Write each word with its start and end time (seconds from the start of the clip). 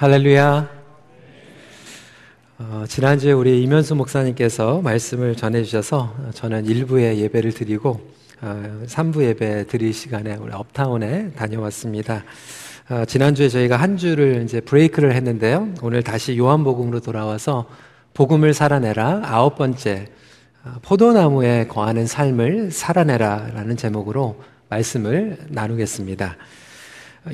할렐루야. 0.00 0.66
어, 2.58 2.84
지난주에 2.88 3.32
우리 3.32 3.62
이면수 3.62 3.94
목사님께서 3.96 4.80
말씀을 4.80 5.36
전해주셔서 5.36 6.16
저는 6.32 6.64
일부의 6.64 7.20
예배를 7.20 7.52
드리고 7.52 8.00
어, 8.40 8.82
3부 8.86 9.22
예배 9.22 9.66
드릴 9.66 9.92
시간에 9.92 10.36
우리 10.36 10.54
업타운에 10.54 11.32
다녀왔습니다. 11.32 12.24
어, 12.88 13.04
지난주에 13.04 13.50
저희가 13.50 13.76
한 13.76 13.98
주를 13.98 14.42
이제 14.42 14.62
브레이크를 14.62 15.12
했는데요. 15.12 15.74
오늘 15.82 16.02
다시 16.02 16.38
요한복음으로 16.38 17.00
돌아와서 17.00 17.66
복음을 18.14 18.54
살아내라 18.54 19.20
아홉 19.24 19.56
번째 19.56 20.06
어, 20.64 20.76
포도나무에 20.80 21.66
거하는 21.66 22.06
삶을 22.06 22.70
살아내라라는 22.70 23.76
제목으로 23.76 24.42
말씀을 24.70 25.36
나누겠습니다. 25.50 26.38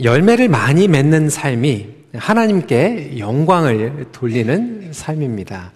열매를 0.03 0.49
많이 0.49 0.89
맺는 0.89 1.31
삶이 1.31 2.06
하나님께 2.19 3.19
영광을 3.19 4.07
돌리는 4.13 4.93
삶입니다. 4.93 5.73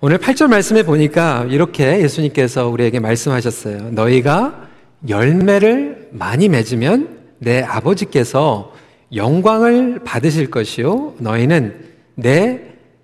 오늘 0.00 0.18
8절 0.18 0.48
말씀에 0.48 0.82
보니까 0.82 1.46
이렇게 1.48 2.00
예수님께서 2.02 2.68
우리에게 2.68 3.00
말씀하셨어요. 3.00 3.90
너희가 3.92 4.68
열매를 5.08 6.08
많이 6.12 6.48
맺으면 6.48 7.18
내 7.38 7.62
아버지께서 7.62 8.72
영광을 9.14 10.00
받으실 10.04 10.50
것이요. 10.50 11.14
너희는 11.18 11.74
내 12.14 12.60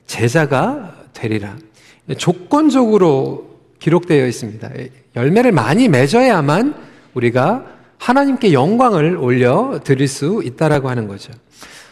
제자가 0.07 0.95
되리라. 1.13 1.57
조건적으로 2.19 3.59
기록되어 3.79 4.27
있습니다. 4.27 4.71
열매를 5.17 5.53
많이 5.53 5.89
맺어야만 5.89 6.75
우리가 7.15 7.65
하나님께 7.99 8.53
영광을 8.53 9.17
올려 9.17 9.81
드릴 9.85 10.09
수 10.09 10.43
있다라고 10.45 10.89
하는 10.89 11.07
거죠. 11.07 11.33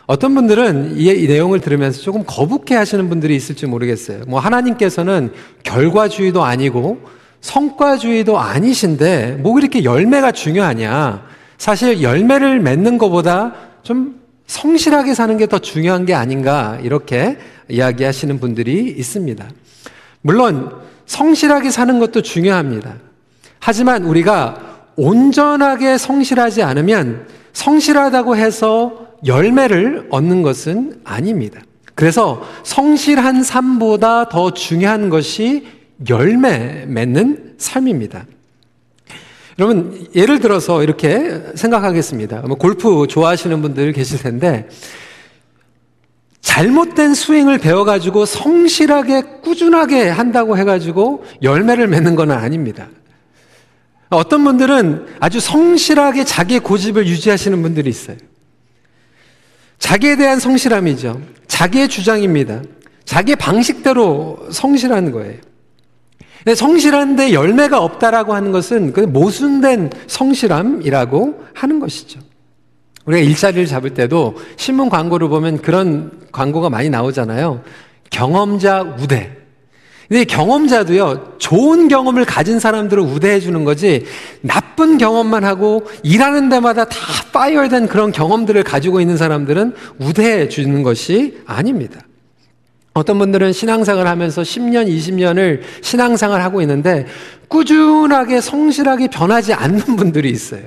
어떤 0.08 0.34
분들은 0.34 0.96
이, 0.96 1.04
이, 1.04 1.28
내용을 1.28 1.60
들으면서 1.60 2.00
조금 2.00 2.24
거북해 2.26 2.74
하시는 2.74 3.10
분들이 3.10 3.36
있을지 3.36 3.66
모르겠어요. 3.66 4.22
뭐 4.26 4.40
하나님께서는 4.40 5.32
결과주의도 5.64 6.42
아니고 6.42 6.98
성과주의도 7.42 8.38
아니신데 8.38 9.36
뭐 9.42 9.58
이렇게 9.58 9.84
열매가 9.84 10.32
중요하냐. 10.32 11.26
사실 11.58 12.00
열매를 12.00 12.58
맺는 12.58 12.96
것보다 12.96 13.54
좀 13.82 14.18
성실하게 14.46 15.12
사는 15.12 15.36
게 15.36 15.46
더 15.46 15.58
중요한 15.58 16.06
게 16.06 16.14
아닌가 16.14 16.78
이렇게 16.82 17.36
이야기하시는 17.68 18.40
분들이 18.40 18.94
있습니다. 18.96 19.46
물론 20.22 20.72
성실하게 21.04 21.70
사는 21.70 21.98
것도 21.98 22.22
중요합니다. 22.22 22.94
하지만 23.60 24.04
우리가 24.04 24.86
온전하게 24.96 25.98
성실하지 25.98 26.62
않으면 26.62 27.26
성실하다고 27.52 28.36
해서 28.36 29.07
열매를 29.26 30.08
얻는 30.10 30.42
것은 30.42 31.00
아닙니다. 31.04 31.60
그래서 31.94 32.42
성실한 32.62 33.42
삶보다 33.42 34.28
더 34.28 34.52
중요한 34.52 35.10
것이 35.10 35.66
열매 36.08 36.84
맺는 36.86 37.54
삶입니다. 37.58 38.26
여러분, 39.58 40.06
예를 40.14 40.38
들어서 40.38 40.84
이렇게 40.84 41.42
생각하겠습니다. 41.56 42.42
뭐 42.42 42.56
골프 42.56 43.08
좋아하시는 43.08 43.60
분들 43.60 43.92
계실 43.92 44.20
텐데, 44.20 44.68
잘못된 46.40 47.14
스윙을 47.14 47.58
배워가지고 47.58 48.24
성실하게 48.24 49.22
꾸준하게 49.42 50.08
한다고 50.08 50.56
해가지고 50.56 51.24
열매를 51.42 51.88
맺는 51.88 52.14
건 52.14 52.30
아닙니다. 52.30 52.88
어떤 54.10 54.44
분들은 54.44 55.06
아주 55.20 55.40
성실하게 55.40 56.24
자기 56.24 56.58
고집을 56.60 57.06
유지하시는 57.06 57.60
분들이 57.60 57.90
있어요. 57.90 58.16
자기에 59.78 60.16
대한 60.16 60.38
성실함이죠. 60.40 61.20
자기의 61.46 61.88
주장입니다. 61.88 62.62
자기의 63.04 63.36
방식대로 63.36 64.48
성실한 64.50 65.12
거예요. 65.12 65.38
성실한데 66.54 67.32
열매가 67.32 67.82
없다라고 67.82 68.34
하는 68.34 68.52
것은 68.52 68.92
그 68.92 69.00
모순된 69.00 69.90
성실함이라고 70.06 71.44
하는 71.54 71.80
것이죠. 71.80 72.20
우리가 73.04 73.22
일자리를 73.22 73.66
잡을 73.66 73.94
때도 73.94 74.36
신문 74.56 74.88
광고를 74.88 75.28
보면 75.28 75.62
그런 75.62 76.10
광고가 76.32 76.70
많이 76.70 76.90
나오잖아요. 76.90 77.62
경험자 78.10 78.96
우대. 79.00 79.34
근데 80.08 80.24
경험자도요, 80.24 81.34
좋은 81.38 81.88
경험을 81.88 82.24
가진 82.24 82.58
사람들을 82.58 83.02
우대해 83.02 83.40
주는 83.40 83.64
거지, 83.64 84.06
나쁜 84.40 84.96
경험만 84.96 85.44
하고 85.44 85.86
일하는 86.02 86.48
데마다 86.48 86.86
다 86.86 86.96
파이어된 87.32 87.88
그런 87.88 88.10
경험들을 88.10 88.62
가지고 88.62 89.02
있는 89.02 89.18
사람들은 89.18 89.74
우대해 89.98 90.48
주는 90.48 90.82
것이 90.82 91.38
아닙니다. 91.44 92.00
어떤 92.94 93.18
분들은 93.18 93.52
신앙생활 93.52 94.06
하면서 94.06 94.40
10년, 94.42 94.88
20년을 94.88 95.60
신앙생활 95.82 96.40
하고 96.40 96.62
있는데 96.62 97.06
꾸준하게 97.48 98.40
성실하게 98.40 99.08
변하지 99.08 99.52
않는 99.52 99.96
분들이 99.96 100.30
있어요. 100.30 100.62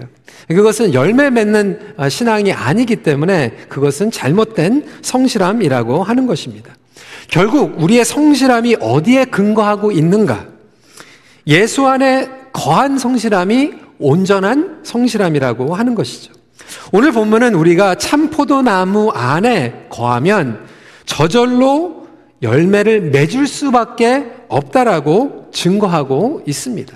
그것은 0.48 0.94
열매 0.94 1.30
맺는 1.30 1.96
신앙이 2.10 2.54
아니기 2.54 2.98
때문에 2.98 3.54
그것은 3.70 4.12
잘못된 4.12 4.86
성실함이라고 5.02 6.04
하는 6.04 6.28
것입니다. 6.28 6.74
결국 7.30 7.82
우리의 7.82 8.06
성실함이 8.06 8.78
어디에 8.80 9.26
근거하고 9.26 9.92
있는가? 9.92 10.48
예수 11.48 11.88
안에 11.88 12.30
거한 12.54 12.98
성실함이 12.98 13.72
온전한 14.00 14.82
성실함이라고 14.84 15.76
하는 15.76 15.96
것이죠. 15.96 16.34
오늘 16.92 17.12
본문은 17.12 17.56
우리가 17.56 17.96
참 17.96 18.30
포도나무 18.30 19.10
안에 19.12 19.88
거하면 19.90 20.66
저절로 21.06 22.08
열매를 22.42 23.12
맺을 23.12 23.48
수밖에 23.48 24.26
없다라고 24.48 25.50
증거하고 25.52 26.44
있습니다. 26.46 26.94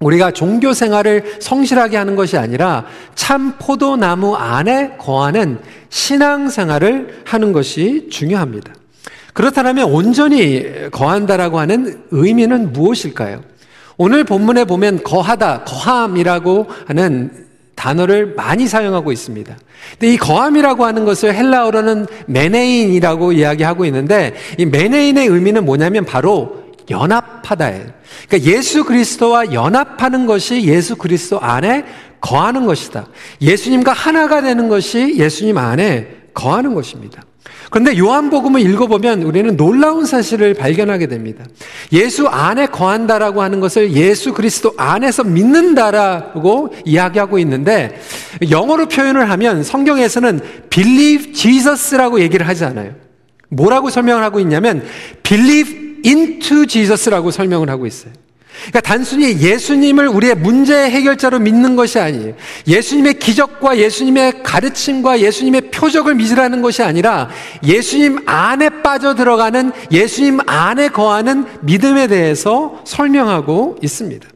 우리가 0.00 0.30
종교 0.30 0.72
생활을 0.72 1.36
성실하게 1.40 1.96
하는 1.96 2.16
것이 2.16 2.36
아니라 2.36 2.84
참 3.14 3.54
포도나무 3.58 4.34
안에 4.34 4.96
거하는 4.98 5.58
신앙 5.88 6.50
생활을 6.50 7.22
하는 7.24 7.52
것이 7.52 8.08
중요합니다. 8.10 8.74
그렇다면 9.36 9.84
온전히 9.90 10.64
거한다라고 10.90 11.60
하는 11.60 12.00
의미는 12.10 12.72
무엇일까요? 12.72 13.42
오늘 13.98 14.24
본문에 14.24 14.64
보면 14.64 15.02
거하다, 15.02 15.64
거함이라고 15.64 16.66
하는 16.86 17.30
단어를 17.74 18.32
많이 18.34 18.66
사용하고 18.66 19.12
있습니다. 19.12 19.54
근데 19.90 20.14
이 20.14 20.16
거함이라고 20.16 20.86
하는 20.86 21.04
것을 21.04 21.34
헬라어로는 21.34 22.06
메네인이라고 22.26 23.32
이야기하고 23.32 23.84
있는데 23.84 24.32
이 24.56 24.64
메네인의 24.64 25.26
의미는 25.26 25.66
뭐냐면 25.66 26.06
바로 26.06 26.64
연합하다예요. 26.88 27.88
그러니까 28.28 28.50
예수 28.50 28.84
그리스도와 28.84 29.52
연합하는 29.52 30.24
것이 30.24 30.64
예수 30.64 30.96
그리스도 30.96 31.38
안에 31.40 31.84
거하는 32.22 32.64
것이다. 32.64 33.06
예수님과 33.42 33.92
하나가 33.92 34.40
되는 34.40 34.70
것이 34.70 35.18
예수님 35.18 35.58
안에 35.58 36.08
거하는 36.32 36.72
것입니다. 36.72 37.25
그런데 37.70 37.98
요한복음을 37.98 38.60
읽어보면 38.60 39.22
우리는 39.22 39.56
놀라운 39.56 40.06
사실을 40.06 40.54
발견하게 40.54 41.06
됩니다. 41.06 41.44
예수 41.92 42.26
안에 42.26 42.66
거한다라고 42.66 43.42
하는 43.42 43.60
것을 43.60 43.92
예수 43.92 44.32
그리스도 44.32 44.72
안에서 44.76 45.24
믿는다라고 45.24 46.74
이야기하고 46.84 47.38
있는데 47.40 48.00
영어로 48.50 48.86
표현을 48.86 49.30
하면 49.30 49.62
성경에서는 49.62 50.40
believe 50.70 51.32
Jesus라고 51.32 52.20
얘기를 52.20 52.46
하지 52.46 52.64
않아요. 52.64 52.92
뭐라고 53.48 53.90
설명을 53.90 54.22
하고 54.22 54.40
있냐면 54.40 54.84
believe 55.22 56.00
into 56.04 56.66
Jesus라고 56.66 57.30
설명을 57.30 57.70
하고 57.70 57.86
있어요. 57.86 58.12
그러니까 58.62 58.80
단순히 58.80 59.40
예수님을 59.40 60.08
우리의 60.08 60.34
문제 60.34 60.74
해결자로 60.74 61.38
믿는 61.38 61.76
것이 61.76 61.98
아니에요. 61.98 62.34
예수님의 62.66 63.18
기적과 63.18 63.78
예수님의 63.78 64.42
가르침과 64.42 65.20
예수님의 65.20 65.70
표적을 65.70 66.14
믿으라는 66.14 66.62
것이 66.62 66.82
아니라 66.82 67.28
예수님 67.64 68.20
안에 68.26 68.82
빠져 68.82 69.14
들어가는 69.14 69.72
예수님 69.90 70.40
안에 70.46 70.88
거하는 70.88 71.46
믿음에 71.62 72.06
대해서 72.06 72.80
설명하고 72.84 73.76
있습니다. 73.82 74.35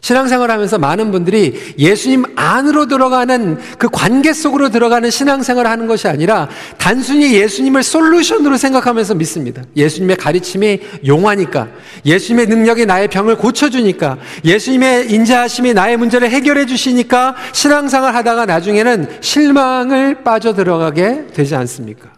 신앙생활 0.00 0.50
하면서 0.50 0.78
많은 0.78 1.10
분들이 1.10 1.74
예수님 1.78 2.24
안으로 2.36 2.86
들어가는 2.86 3.58
그 3.78 3.88
관계 3.90 4.32
속으로 4.32 4.70
들어가는 4.70 5.10
신앙생활 5.10 5.66
을 5.66 5.70
하는 5.70 5.86
것이 5.86 6.08
아니라 6.08 6.48
단순히 6.76 7.34
예수님을 7.34 7.82
솔루션으로 7.82 8.56
생각하면서 8.56 9.14
믿습니다. 9.14 9.62
예수님의 9.76 10.16
가르침이 10.16 10.80
용하니까, 11.06 11.68
예수님의 12.04 12.46
능력이 12.46 12.86
나의 12.86 13.08
병을 13.08 13.36
고쳐주니까, 13.36 14.18
예수님의 14.44 15.10
인자하심이 15.12 15.74
나의 15.74 15.96
문제를 15.96 16.30
해결해 16.30 16.66
주시니까 16.66 17.34
신앙생활 17.52 18.14
하다가 18.14 18.46
나중에는 18.46 19.08
실망을 19.20 20.22
빠져 20.22 20.54
들어가게 20.54 21.26
되지 21.32 21.54
않습니까? 21.56 22.17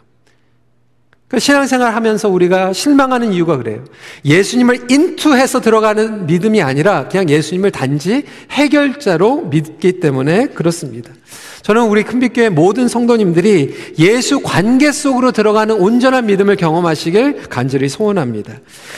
그 1.30 1.38
신앙생활 1.38 1.94
하면서 1.94 2.28
우리가 2.28 2.72
실망하는 2.72 3.32
이유가 3.32 3.56
그래요. 3.56 3.84
예수님을 4.24 4.90
인투해서 4.90 5.60
들어가는 5.60 6.26
믿음이 6.26 6.60
아니라 6.60 7.06
그냥 7.08 7.30
예수님을 7.30 7.70
단지 7.70 8.24
해결자로 8.50 9.42
믿기 9.42 10.00
때문에 10.00 10.48
그렇습니다. 10.48 11.12
저는 11.62 11.82
우리 11.82 12.02
큰빛교회 12.02 12.48
모든 12.48 12.88
성도님들이 12.88 13.94
예수 13.98 14.40
관계 14.40 14.92
속으로 14.92 15.30
들어가는 15.32 15.74
온전한 15.74 16.26
믿음을 16.26 16.56
경험하시길 16.56 17.48
간절히 17.48 17.88
소원합니다. 17.88 18.54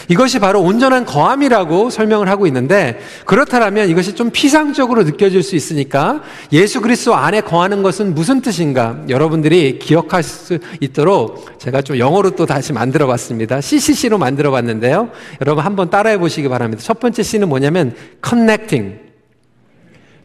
이것이 0.09 0.39
바로 0.39 0.63
온전한 0.63 1.05
거함이라고 1.05 1.91
설명을 1.91 2.29
하고 2.29 2.47
있는데 2.47 3.01
그렇다면 3.27 3.89
이것이 3.89 4.15
좀 4.15 4.31
피상적으로 4.31 5.03
느껴질 5.03 5.43
수 5.43 5.57
있으니까 5.57 6.23
예수 6.53 6.81
그리스도 6.81 7.15
안에 7.15 7.41
거하는 7.41 7.83
것은 7.83 8.15
무슨 8.15 8.41
뜻인가 8.41 9.03
여러분들이 9.09 9.79
기억할 9.79 10.23
수 10.23 10.59
있도록 10.81 11.59
제가 11.59 11.83
좀 11.83 11.99
영어로 11.99 12.31
또 12.31 12.47
다시 12.47 12.73
만들어 12.73 13.07
봤습니다. 13.07 13.61
CCC로 13.61 14.19
만들어 14.19 14.51
봤는데요. 14.51 15.11
여러분 15.41 15.65
한번 15.65 15.91
따라해 15.91 16.19
보시기 16.19 16.49
바랍니다. 16.49 16.83
첫 16.83 17.01
번째 17.01 17.23
C는 17.23 17.49
뭐냐면 17.49 17.95
connecting. 18.25 18.99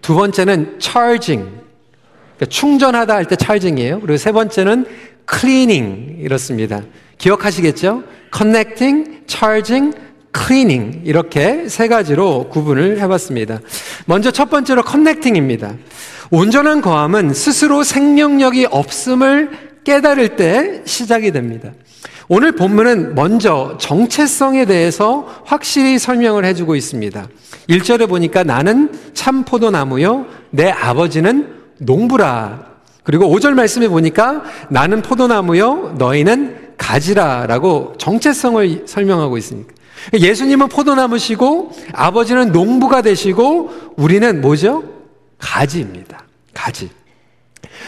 두 0.01 0.15
번째는 0.15 0.77
charging. 0.80 1.66
그러니까 2.37 2.45
충전하다 2.49 3.15
할 3.15 3.25
때 3.25 3.35
찰징이에요. 3.35 3.99
그리고 3.99 4.17
세 4.17 4.31
번째는 4.31 4.85
cleaning 5.29 6.17
이렇습니다. 6.21 6.81
기억하시겠죠? 7.17 8.03
connecting, 8.35 9.21
charging, 9.27 9.97
cleaning 10.35 11.01
이렇게 11.03 11.67
세 11.67 11.87
가지로 11.87 12.47
구분을 12.49 12.99
해봤습니다. 13.01 13.59
먼저 14.05 14.31
첫 14.31 14.49
번째로 14.49 14.83
connecting입니다. 14.87 15.73
온전한 16.29 16.81
거함은 16.81 17.33
스스로 17.33 17.83
생명력이 17.83 18.67
없음을 18.69 19.49
깨달을 19.83 20.35
때 20.35 20.81
시작이 20.85 21.31
됩니다. 21.31 21.71
오늘 22.29 22.51
본문은 22.51 23.15
먼저 23.15 23.77
정체성에 23.79 24.65
대해서 24.65 25.41
확실히 25.45 25.97
설명을 25.97 26.43
해주고 26.43 26.75
있습니다. 26.75 27.27
1절에 27.69 28.09
보니까 28.09 28.43
나는 28.43 28.91
참 29.13 29.45
포도나무요, 29.45 30.25
내 30.51 30.69
아버지는 30.69 31.55
농부라. 31.79 32.65
그리고 33.03 33.25
5절 33.27 33.53
말씀에 33.53 33.88
보니까 33.88 34.44
나는 34.69 35.01
포도나무요, 35.01 35.95
너희는 35.97 36.74
가지라 36.77 37.47
라고 37.47 37.94
정체성을 37.97 38.83
설명하고 38.85 39.38
있습니다. 39.38 39.74
예수님은 40.13 40.68
포도나무시고 40.69 41.71
아버지는 41.94 42.51
농부가 42.51 43.01
되시고 43.01 43.94
우리는 43.95 44.41
뭐죠? 44.41 44.83
가지입니다. 45.39 46.25
가지. 46.53 46.89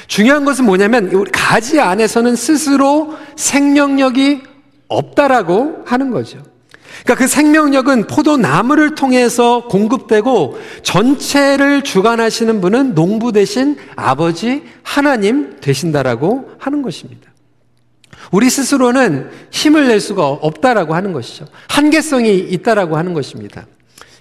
중요한 0.07 0.45
것은 0.45 0.65
뭐냐면 0.65 1.25
가지 1.31 1.79
안에서는 1.79 2.35
스스로 2.35 3.15
생명력이 3.35 4.43
없다라고 4.87 5.83
하는 5.85 6.11
거죠. 6.11 6.39
그러니까 7.03 7.15
그 7.15 7.27
생명력은 7.27 8.07
포도나무를 8.07 8.95
통해서 8.95 9.65
공급되고 9.67 10.59
전체를 10.83 11.83
주관하시는 11.83 12.61
분은 12.61 12.95
농부 12.95 13.31
대신 13.31 13.77
아버지 13.95 14.63
하나님 14.83 15.57
되신다라고 15.59 16.51
하는 16.59 16.81
것입니다. 16.81 17.29
우리 18.31 18.49
스스로는 18.49 19.29
힘을 19.51 19.87
낼 19.87 19.99
수가 19.99 20.27
없다라고 20.27 20.93
하는 20.93 21.13
것이죠. 21.13 21.47
한계성이 21.67 22.37
있다라고 22.37 22.97
하는 22.97 23.13
것입니다. 23.13 23.65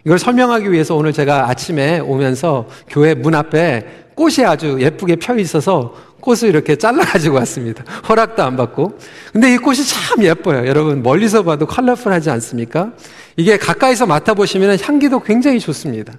이걸 0.04 0.18
설명하기 0.18 0.70
위해서 0.70 0.94
오늘 0.94 1.12
제가 1.12 1.48
아침에 1.48 1.98
오면서 2.00 2.66
교회 2.88 3.14
문 3.14 3.34
앞에 3.34 4.08
꽃이 4.14 4.44
아주 4.44 4.78
예쁘게 4.80 5.16
펴 5.16 5.36
있어서 5.38 5.94
꽃을 6.20 6.48
이렇게 6.48 6.74
잘라가지고 6.74 7.36
왔습니다. 7.36 7.84
허락도 8.08 8.42
안 8.42 8.56
받고. 8.56 8.98
근데 9.32 9.54
이 9.54 9.56
꽃이 9.56 9.78
참 9.84 10.24
예뻐요. 10.24 10.66
여러분, 10.66 11.02
멀리서 11.02 11.44
봐도 11.44 11.66
컬러풀하지 11.66 12.28
않습니까? 12.30 12.92
이게 13.36 13.56
가까이서 13.56 14.06
맡아보시면 14.06 14.78
향기도 14.80 15.20
굉장히 15.20 15.60
좋습니다. 15.60 16.14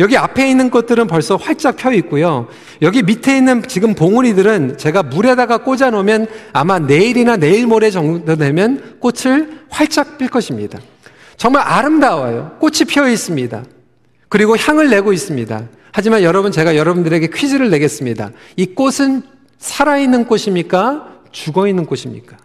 여기 0.00 0.16
앞에 0.16 0.50
있는 0.50 0.70
꽃들은 0.70 1.06
벌써 1.06 1.36
활짝 1.36 1.76
펴 1.76 1.92
있고요. 1.92 2.48
여기 2.82 3.02
밑에 3.04 3.36
있는 3.36 3.62
지금 3.68 3.94
봉우리들은 3.94 4.76
제가 4.76 5.04
물에다가 5.04 5.58
꽂아 5.58 5.90
놓으면 5.90 6.26
아마 6.52 6.80
내일이나 6.80 7.36
내일 7.36 7.68
모레 7.68 7.92
정도 7.92 8.34
되면 8.34 8.96
꽃을 8.98 9.60
활짝 9.70 10.18
필 10.18 10.28
것입니다. 10.28 10.80
정말 11.36 11.62
아름다워요. 11.62 12.56
꽃이 12.60 12.84
피어 12.88 13.08
있습니다. 13.08 13.64
그리고 14.28 14.56
향을 14.56 14.90
내고 14.90 15.12
있습니다. 15.12 15.68
하지만 15.92 16.22
여러분, 16.22 16.50
제가 16.50 16.76
여러분들에게 16.76 17.28
퀴즈를 17.28 17.70
내겠습니다. 17.70 18.30
이 18.56 18.66
꽃은 18.66 19.22
살아있는 19.58 20.26
꽃입니까? 20.26 21.08
죽어있는 21.30 21.86
꽃입니까? 21.86 22.36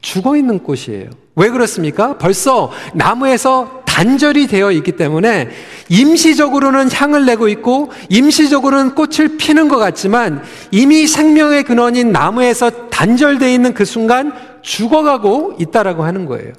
죽어있는 0.00 0.60
꽃이에요. 0.60 1.10
왜 1.36 1.48
그렇습니까? 1.48 2.18
벌써 2.18 2.70
나무에서 2.94 3.82
단절이 3.86 4.46
되어 4.46 4.72
있기 4.72 4.92
때문에 4.92 5.50
임시적으로는 5.88 6.90
향을 6.90 7.26
내고 7.26 7.48
있고 7.48 7.90
임시적으로는 8.08 8.94
꽃을 8.94 9.36
피는 9.36 9.68
것 9.68 9.76
같지만 9.76 10.42
이미 10.70 11.06
생명의 11.06 11.64
근원인 11.64 12.10
나무에서 12.10 12.88
단절되어 12.88 13.48
있는 13.48 13.74
그 13.74 13.84
순간 13.84 14.32
죽어가고 14.62 15.56
있다라고 15.58 16.04
하는 16.04 16.26
거예요. 16.26 16.52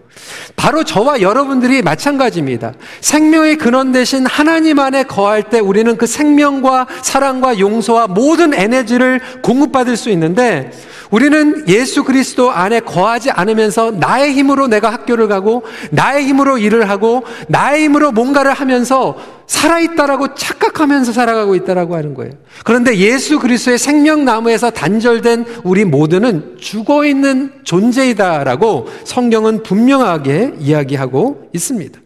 바로 0.56 0.84
저와 0.84 1.22
여러분들이 1.22 1.82
마찬가지입니다. 1.82 2.74
생명의 3.02 3.58
근원 3.58 3.92
대신 3.92 4.26
하나님 4.26 4.80
안에 4.80 5.04
거할 5.04 5.44
때 5.44 5.60
우리는 5.60 5.98
그 5.98 6.06
생명과 6.06 6.88
사랑과 7.02 7.60
용서와 7.60 8.08
모든 8.08 8.54
에너지를 8.54 9.20
공급받을 9.42 9.98
수 9.98 10.10
있는데 10.12 10.72
우리는 11.14 11.66
예수 11.68 12.04
그리스도 12.04 12.50
안에 12.50 12.80
거하지 12.80 13.30
않으면서 13.30 13.92
나의 13.92 14.34
힘으로 14.34 14.66
내가 14.66 14.92
학교를 14.92 15.28
가고 15.28 15.64
나의 15.92 16.26
힘으로 16.26 16.58
일을 16.58 16.90
하고 16.90 17.24
나의 17.50 17.84
힘으로 17.84 18.12
뭔가를 18.12 18.52
하면서 18.52 19.16
살아있다라고 19.46 20.34
착각하면서 20.34 21.12
살아가고 21.12 21.54
있다라고 21.54 21.96
하는 21.96 22.16
거예요. 22.16 22.34
그런데 22.64 22.98
예수 22.98 23.38
그리스도의 23.38 23.78
생명나무에서 23.78 24.72
단절된 24.72 25.46
우리 25.64 25.86
모두는 25.86 26.58
죽어 26.60 27.06
있는 27.06 27.52
존재이다라고 27.64 28.88
성경은 29.04 29.62
분명하게 29.62 30.56
이야기하고 30.60 31.52
있습니다. 31.54 32.00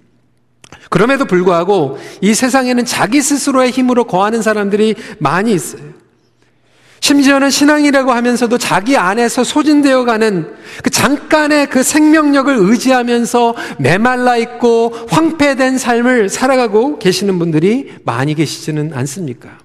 그럼에도 0.90 1.24
불구하고 1.24 1.98
이 2.20 2.34
세상에는 2.34 2.84
자기 2.84 3.22
스스로의 3.22 3.72
힘으로 3.72 4.04
거하는 4.04 4.42
사람들이 4.42 4.96
많이 5.20 5.54
있어요. 5.54 5.97
심지어는 7.08 7.50
신앙이라고 7.50 8.12
하면서도 8.12 8.58
자기 8.58 8.98
안에서 8.98 9.46
소진되어 9.46 10.04
가는 10.04 10.54
그 10.84 10.90
잠깐의 10.90 11.70
그 11.70 11.82
생명력을 11.82 12.54
의지하면서 12.54 13.56
메말라 13.78 14.36
있고 14.36 14.94
황폐된 15.08 15.78
삶을 15.78 16.28
살아가고 16.28 17.00
계시는 17.00 17.40
분들이 17.40 17.94
많이 18.04 18.36
계시지는 18.36 18.92
않습니까? 18.94 19.58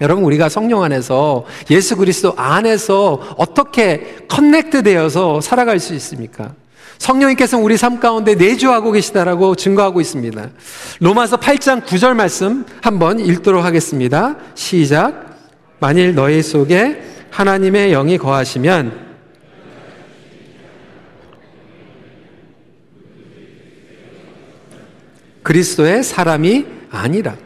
여러분, 0.00 0.22
우리가 0.22 0.48
성령 0.48 0.84
안에서 0.84 1.46
예수 1.70 1.96
그리스도 1.96 2.32
안에서 2.36 3.34
어떻게 3.36 4.18
커넥트 4.28 4.84
되어서 4.84 5.40
살아갈 5.40 5.80
수 5.80 5.94
있습니까? 5.94 6.52
성령님께서 6.98 7.58
우리 7.58 7.76
삶 7.76 7.98
가운데 7.98 8.36
내주하고 8.36 8.92
계시다라고 8.92 9.56
증거하고 9.56 10.00
있습니다. 10.00 10.50
로마서 11.00 11.38
8장 11.38 11.84
9절 11.84 12.14
말씀 12.14 12.64
한번 12.82 13.18
읽도록 13.18 13.64
하겠습니다. 13.64 14.36
시작. 14.54 15.25
만일 15.78 16.14
너희 16.14 16.42
속에 16.42 17.02
하나님의 17.30 17.90
영이 17.90 18.18
거하시면 18.18 19.06
그리스도의 25.42 26.02
사람이 26.02 26.66
아니라. 26.90 27.36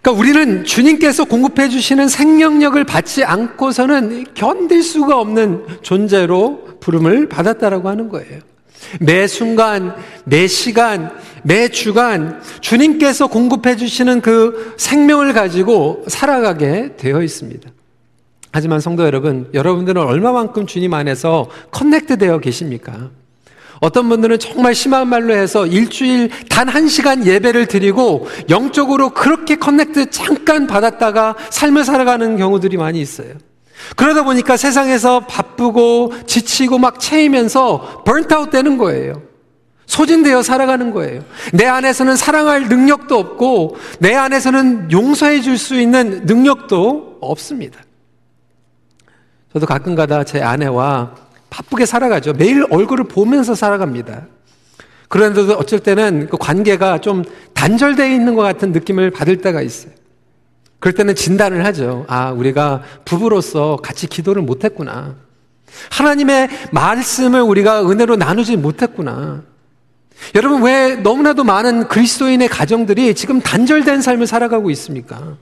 그러니까 0.00 0.20
우리는 0.20 0.64
주님께서 0.64 1.24
공급해 1.24 1.68
주시는 1.68 2.08
생명력을 2.08 2.82
받지 2.84 3.24
않고서는 3.24 4.26
견딜 4.34 4.82
수가 4.82 5.18
없는 5.18 5.82
존재로 5.82 6.78
부름을 6.80 7.28
받았다라고 7.28 7.88
하는 7.88 8.08
거예요. 8.08 8.40
매 9.00 9.26
순간, 9.26 9.94
매 10.24 10.46
시간, 10.46 11.10
매 11.42 11.68
주간 11.68 12.40
주님께서 12.60 13.26
공급해 13.26 13.76
주시는 13.76 14.20
그 14.20 14.74
생명을 14.76 15.32
가지고 15.32 16.04
살아가게 16.08 16.96
되어 16.96 17.22
있습니다. 17.22 17.70
하지만 18.50 18.80
성도 18.80 19.04
여러분, 19.04 19.48
여러분들은 19.54 20.02
얼마만큼 20.02 20.66
주님 20.66 20.94
안에서 20.94 21.48
connect 21.70 22.18
되어 22.18 22.38
계십니까? 22.38 23.10
어떤 23.80 24.08
분들은 24.08 24.38
정말 24.40 24.74
심한 24.74 25.08
말로 25.08 25.34
해서 25.34 25.66
일주일 25.66 26.30
단 26.48 26.68
한 26.68 26.88
시간 26.88 27.26
예배를 27.26 27.66
드리고 27.66 28.26
영적으로 28.50 29.10
그렇게 29.10 29.56
connect 29.56 30.10
잠깐 30.10 30.66
받았다가 30.66 31.36
삶을 31.50 31.84
살아가는 31.84 32.36
경우들이 32.36 32.76
많이 32.76 33.00
있어요. 33.00 33.34
그러다 33.96 34.22
보니까 34.24 34.56
세상에서 34.56 35.20
바쁘고 35.20 36.12
지치고 36.26 36.78
막 36.78 37.00
채이면서 37.00 38.02
burnt 38.04 38.33
out 38.33 38.50
되는 38.50 38.78
거예요. 38.78 39.22
소진되어 39.86 40.42
살아가는 40.42 40.92
거예요. 40.92 41.24
내 41.52 41.66
안에서는 41.66 42.16
사랑할 42.16 42.68
능력도 42.68 43.18
없고 43.18 43.76
내 44.00 44.14
안에서는 44.14 44.92
용서해 44.92 45.40
줄 45.40 45.56
수 45.56 45.80
있는 45.80 46.26
능력도 46.26 47.18
없습니다. 47.20 47.80
저도 49.52 49.66
가끔가다 49.66 50.24
제 50.24 50.42
아내와 50.42 51.14
바쁘게 51.48 51.86
살아가죠. 51.86 52.34
매일 52.34 52.66
얼굴을 52.70 53.04
보면서 53.04 53.54
살아갑니다. 53.54 54.26
그런데도 55.08 55.54
어쩔 55.54 55.78
때는 55.78 56.28
그 56.30 56.36
관계가 56.36 56.98
좀 57.00 57.24
단절되어 57.54 58.08
있는 58.08 58.34
것 58.34 58.42
같은 58.42 58.72
느낌을 58.72 59.10
받을 59.10 59.38
때가 59.38 59.62
있어요. 59.62 59.92
그럴 60.80 60.94
때는 60.94 61.14
진단을 61.14 61.64
하죠. 61.66 62.04
아, 62.08 62.30
우리가 62.30 62.82
부부로서 63.04 63.78
같이 63.82 64.06
기도를 64.06 64.42
못했구나. 64.42 65.16
하나님의 65.90 66.48
말씀을 66.72 67.42
우리가 67.42 67.88
은혜로 67.88 68.16
나누지 68.16 68.56
못했구나. 68.56 69.42
여러분, 70.34 70.62
왜 70.62 70.96
너무나도 70.96 71.44
많은 71.44 71.88
그리스도인의 71.88 72.48
가정들이 72.48 73.14
지금 73.14 73.40
단절된 73.40 74.02
삶을 74.02 74.26
살아가고 74.26 74.70
있습니까? 74.70 75.36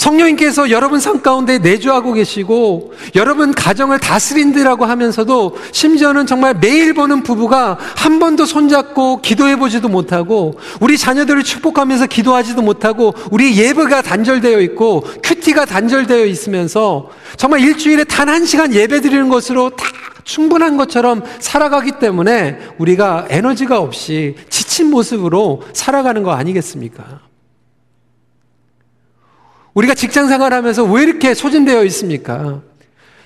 성령님께서 0.00 0.70
여러분 0.70 0.98
삶 0.98 1.20
가운데 1.20 1.58
내주하고 1.58 2.14
계시고 2.14 2.94
여러분 3.16 3.52
가정을 3.52 3.98
다스린다라고 3.98 4.86
하면서도 4.86 5.58
심지어는 5.72 6.24
정말 6.24 6.54
매일 6.54 6.94
보는 6.94 7.22
부부가 7.22 7.76
한 7.96 8.18
번도 8.18 8.46
손잡고 8.46 9.20
기도해 9.20 9.56
보지도 9.56 9.90
못하고 9.90 10.58
우리 10.80 10.96
자녀들을 10.96 11.42
축복하면서 11.42 12.06
기도하지도 12.06 12.62
못하고 12.62 13.14
우리 13.30 13.58
예배가 13.58 14.00
단절되어 14.00 14.60
있고 14.60 15.04
큐티가 15.22 15.66
단절되어 15.66 16.24
있으면서 16.24 17.10
정말 17.36 17.60
일주일에 17.60 18.04
단 18.04 18.30
한 18.30 18.46
시간 18.46 18.72
예배 18.72 19.00
드리는 19.00 19.28
것으로 19.28 19.70
다 19.70 19.84
충분한 20.22 20.76
것처럼 20.76 21.22
살아가기 21.40 21.92
때문에 21.98 22.58
우리가 22.78 23.26
에너지가 23.28 23.80
없이 23.80 24.36
지친 24.48 24.88
모습으로 24.90 25.62
살아가는 25.72 26.22
거 26.22 26.30
아니겠습니까? 26.30 27.29
우리가 29.74 29.94
직장 29.94 30.28
생활하면서 30.28 30.84
왜 30.84 31.02
이렇게 31.02 31.34
소진되어 31.34 31.84
있습니까? 31.84 32.62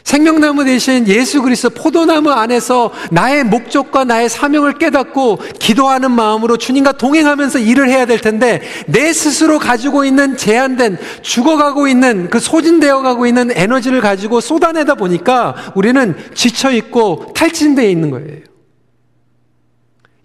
생명나무 0.04 0.64
대신 0.64 1.08
예수 1.08 1.40
그리스도 1.40 1.70
포도나무 1.70 2.30
안에서 2.30 2.92
나의 3.10 3.42
목적과 3.42 4.04
나의 4.04 4.28
사명을 4.28 4.74
깨닫고 4.74 5.38
기도하는 5.58 6.10
마음으로 6.10 6.58
주님과 6.58 6.92
동행하면서 6.92 7.60
일을 7.60 7.88
해야 7.88 8.04
될 8.04 8.20
텐데 8.20 8.60
내 8.86 9.14
스스로 9.14 9.58
가지고 9.58 10.04
있는 10.04 10.36
제한된 10.36 10.98
죽어가고 11.22 11.88
있는 11.88 12.28
그 12.28 12.38
소진되어 12.38 13.00
가고 13.00 13.26
있는 13.26 13.50
에너지를 13.54 14.02
가지고 14.02 14.42
쏟아내다 14.42 14.94
보니까 14.96 15.72
우리는 15.74 16.14
지쳐 16.34 16.70
있고 16.72 17.32
탈진되어 17.34 17.88
있는 17.88 18.10
거예요. 18.10 18.40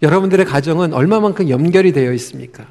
여러분들의 0.02 0.44
가정은 0.44 0.92
얼마만큼 0.92 1.48
연결이 1.48 1.92
되어 1.92 2.12
있습니까? 2.12 2.66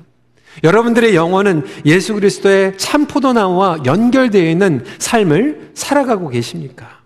여러분들의 0.63 1.15
영혼은 1.15 1.63
예수 1.85 2.13
그리스도의 2.13 2.77
참 2.77 3.05
포도나무와 3.05 3.79
연결되어 3.85 4.49
있는 4.49 4.83
삶을 4.97 5.71
살아가고 5.73 6.29
계십니까? 6.29 6.99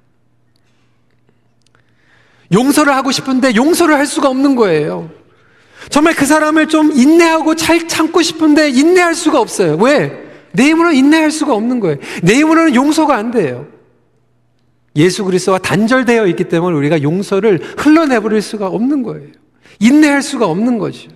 용서를 2.52 2.94
하고 2.96 3.12
싶은데 3.12 3.56
용서를 3.56 3.96
할 3.96 4.06
수가 4.06 4.30
없는 4.30 4.56
거예요. 4.56 5.10
정말 5.90 6.16
그 6.16 6.26
사람을 6.26 6.68
좀 6.68 6.92
인내하고 6.92 7.56
잘 7.56 7.88
참고 7.88 8.22
싶은데 8.22 8.70
인내할 8.70 9.16
수가 9.16 9.40
없어요. 9.40 9.76
왜? 9.78 10.24
내 10.54 10.66
힘으로는 10.66 10.96
인내할 10.96 11.32
수가 11.32 11.54
없는 11.54 11.80
거예요. 11.80 11.98
내 12.22 12.36
힘으로는 12.36 12.76
용서가 12.76 13.16
안 13.16 13.32
돼요. 13.32 13.68
예수 14.96 15.26
그리스도와 15.26 15.58
단절되어 15.58 16.28
있기 16.28 16.46
때문에 16.46 16.78
우리가 16.78 17.02
용서를 17.02 17.60
흘러내버릴 17.78 18.42
수가 18.42 18.68
없는 18.68 19.04
거예요. 19.04 19.30
인내할 19.80 20.22
수가 20.22 20.46
없는 20.46 20.78
거죠. 20.78 21.10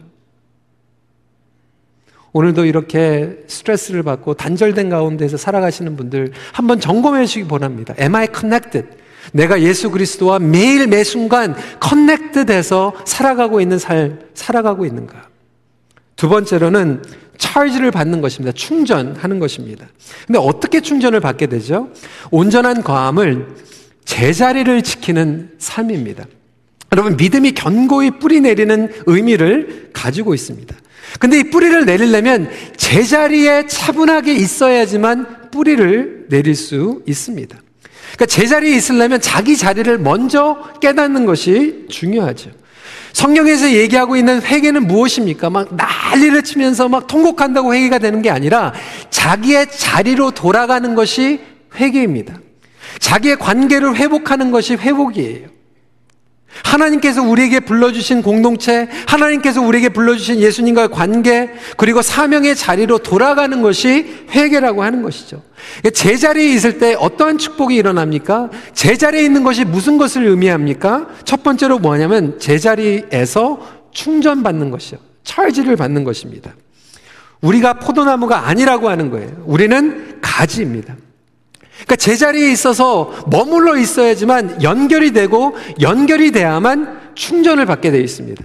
오늘도 2.37 2.65
이렇게 2.65 3.39
스트레스를 3.47 4.03
받고 4.03 4.35
단절된 4.35 4.89
가운데서 4.91 5.37
살아가시는 5.37 5.95
분들 5.95 6.33
한번 6.51 6.79
점검해 6.79 7.25
주시기 7.25 7.47
바랍니다. 7.47 7.95
Am 7.99 8.13
I 8.13 8.27
connected? 8.31 8.87
내가 9.33 9.59
예수 9.59 9.89
그리스도와 9.89 10.37
매일 10.37 10.85
매 10.85 11.03
순간 11.03 11.55
커넥트돼서 11.79 12.93
살아가고 13.05 13.59
있는 13.59 13.79
삶, 13.79 14.19
살아가고 14.35 14.85
있는가? 14.85 15.29
두 16.15 16.29
번째로는 16.29 17.01
차지를 17.39 17.89
받는 17.89 18.21
것입니다. 18.21 18.51
충전하는 18.51 19.39
것입니다. 19.39 19.87
근데 20.27 20.37
어떻게 20.37 20.79
충전을 20.79 21.19
받게 21.19 21.47
되죠? 21.47 21.89
온전한 22.29 22.83
과함을 22.83 23.47
제자리를 24.05 24.83
지키는 24.83 25.53
삶입니다. 25.57 26.25
여러분, 26.91 27.17
믿음이 27.17 27.53
견고히 27.53 28.11
뿌리 28.11 28.41
내리는 28.41 28.91
의미를 29.07 29.89
가지고 29.91 30.35
있습니다. 30.35 30.75
근데 31.19 31.39
이 31.39 31.43
뿌리를 31.43 31.85
내리려면 31.85 32.49
제자리에 32.75 33.67
차분하게 33.67 34.33
있어야지만 34.33 35.49
뿌리를 35.51 36.25
내릴 36.29 36.55
수 36.55 37.01
있습니다. 37.07 37.57
그러니까 38.13 38.25
제자리에 38.25 38.75
있으려면 38.75 39.21
자기 39.21 39.57
자리를 39.57 39.97
먼저 39.99 40.71
깨닫는 40.81 41.25
것이 41.25 41.85
중요하죠. 41.89 42.51
성경에서 43.13 43.71
얘기하고 43.71 44.15
있는 44.15 44.41
회개는 44.41 44.85
무엇입니까? 44.85 45.49
막 45.49 45.75
난리를 45.75 46.43
치면서 46.43 46.87
막 46.87 47.07
통곡한다고 47.07 47.73
회개가 47.73 47.99
되는 47.99 48.21
게 48.21 48.29
아니라 48.29 48.73
자기의 49.09 49.67
자리로 49.71 50.31
돌아가는 50.31 50.93
것이 50.93 51.39
회개입니다. 51.75 52.39
자기의 52.99 53.37
관계를 53.37 53.95
회복하는 53.95 54.51
것이 54.51 54.75
회복이에요. 54.75 55.56
하나님께서 56.63 57.21
우리에게 57.23 57.59
불러주신 57.59 58.21
공동체, 58.21 58.87
하나님께서 59.07 59.61
우리에게 59.61 59.89
불러주신 59.89 60.39
예수님과의 60.39 60.89
관계, 60.89 61.51
그리고 61.77 62.01
사명의 62.01 62.55
자리로 62.55 62.99
돌아가는 62.99 63.61
것이 63.61 64.25
회개라고 64.31 64.83
하는 64.83 65.01
것이죠. 65.01 65.43
제자리에 65.93 66.53
있을 66.53 66.79
때 66.79 66.95
어떠한 66.97 67.37
축복이 67.37 67.75
일어납니까? 67.75 68.49
제자리에 68.73 69.23
있는 69.23 69.43
것이 69.43 69.65
무슨 69.65 69.97
것을 69.97 70.25
의미합니까? 70.25 71.07
첫 71.25 71.43
번째로 71.43 71.79
뭐냐면 71.79 72.39
제자리에서 72.39 73.59
충전받는 73.91 74.71
것이요. 74.71 74.99
철지를 75.23 75.75
받는 75.75 76.03
것입니다. 76.03 76.53
우리가 77.41 77.73
포도나무가 77.73 78.47
아니라고 78.47 78.89
하는 78.89 79.11
거예요. 79.11 79.29
우리는 79.45 80.19
가지입니다. 80.21 80.95
그러니까 81.77 81.95
제자리에 81.95 82.51
있어서 82.51 83.13
머물러 83.27 83.77
있어야지만 83.77 84.63
연결이 84.63 85.11
되고 85.11 85.55
연결이 85.81 86.31
돼야만 86.31 87.11
충전을 87.15 87.65
받게 87.65 87.91
되어 87.91 88.01
있습니다. 88.01 88.43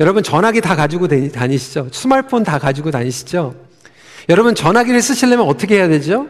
여러분 0.00 0.22
전화기 0.22 0.60
다 0.60 0.76
가지고 0.76 1.08
다니시죠? 1.08 1.88
스마트폰 1.92 2.42
다 2.44 2.58
가지고 2.58 2.90
다니시죠? 2.90 3.54
여러분 4.28 4.54
전화기를 4.54 5.00
쓰시려면 5.02 5.46
어떻게 5.46 5.76
해야 5.76 5.88
되죠? 5.88 6.26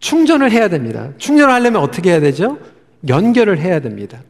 충전을 0.00 0.50
해야 0.50 0.68
됩니다. 0.68 1.10
충전을 1.18 1.52
하려면 1.52 1.82
어떻게 1.82 2.10
해야 2.10 2.20
되죠? 2.20 2.58
연결을 3.06 3.58
해야 3.58 3.80
됩니다. 3.80 4.20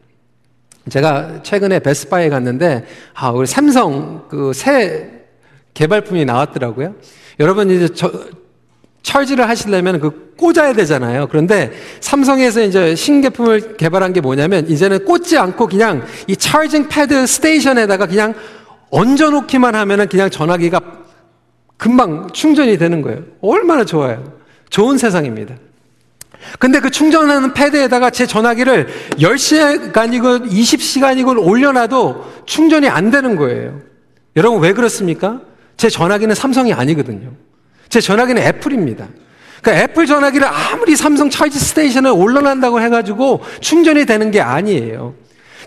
제가 0.89 1.43
최근에 1.43 1.79
베스바에 1.79 2.29
갔는데 2.29 2.85
아, 3.13 3.29
우리 3.29 3.45
삼성 3.47 4.27
그 4.27 4.51
새 4.53 5.19
개발품이 5.73 6.25
나왔더라고요. 6.25 6.95
여러분 7.39 7.69
이제 7.69 7.87
저, 7.93 8.11
철지를 9.01 9.47
하시려면 9.47 9.99
그 9.99 10.33
꽂아야 10.37 10.73
되잖아요. 10.73 11.27
그런데 11.29 11.71
삼성에서 11.99 12.61
이제 12.61 12.95
신제품을 12.95 13.77
개발한 13.77 14.13
게 14.13 14.21
뭐냐면 14.21 14.69
이제는 14.69 15.05
꽂지 15.05 15.37
않고 15.37 15.67
그냥 15.67 16.05
이 16.27 16.35
차징 16.35 16.87
패드 16.87 17.25
스테이션에다가 17.25 18.05
그냥 18.05 18.33
얹어 18.91 19.29
놓기만 19.29 19.75
하면은 19.75 20.07
그냥 20.07 20.29
전화기가 20.29 20.79
금방 21.77 22.29
충전이 22.31 22.77
되는 22.77 23.01
거예요. 23.01 23.23
얼마나 23.41 23.85
좋아요. 23.85 24.33
좋은 24.69 24.97
세상입니다. 24.97 25.55
근데 26.57 26.79
그 26.79 26.89
충전하는 26.89 27.53
패드에다가 27.53 28.09
제 28.09 28.25
전화기를 28.25 28.87
10시간이고 29.17 30.49
20시간이고 30.49 31.45
올려놔도 31.45 32.43
충전이 32.45 32.87
안 32.87 33.11
되는 33.11 33.35
거예요. 33.35 33.79
여러분 34.35 34.61
왜 34.61 34.73
그렇습니까? 34.73 35.41
제 35.77 35.89
전화기는 35.89 36.33
삼성이 36.35 36.73
아니거든요. 36.73 37.31
제 37.89 37.99
전화기는 37.99 38.41
애플입니다. 38.41 39.07
그러니까 39.61 39.83
애플 39.83 40.05
전화기를 40.05 40.47
아무리 40.47 40.95
삼성 40.95 41.29
차지 41.29 41.59
스테이션에 41.59 42.09
올려놓는다고 42.09 42.81
해가지고 42.81 43.41
충전이 43.59 44.05
되는 44.05 44.31
게 44.31 44.41
아니에요. 44.41 45.15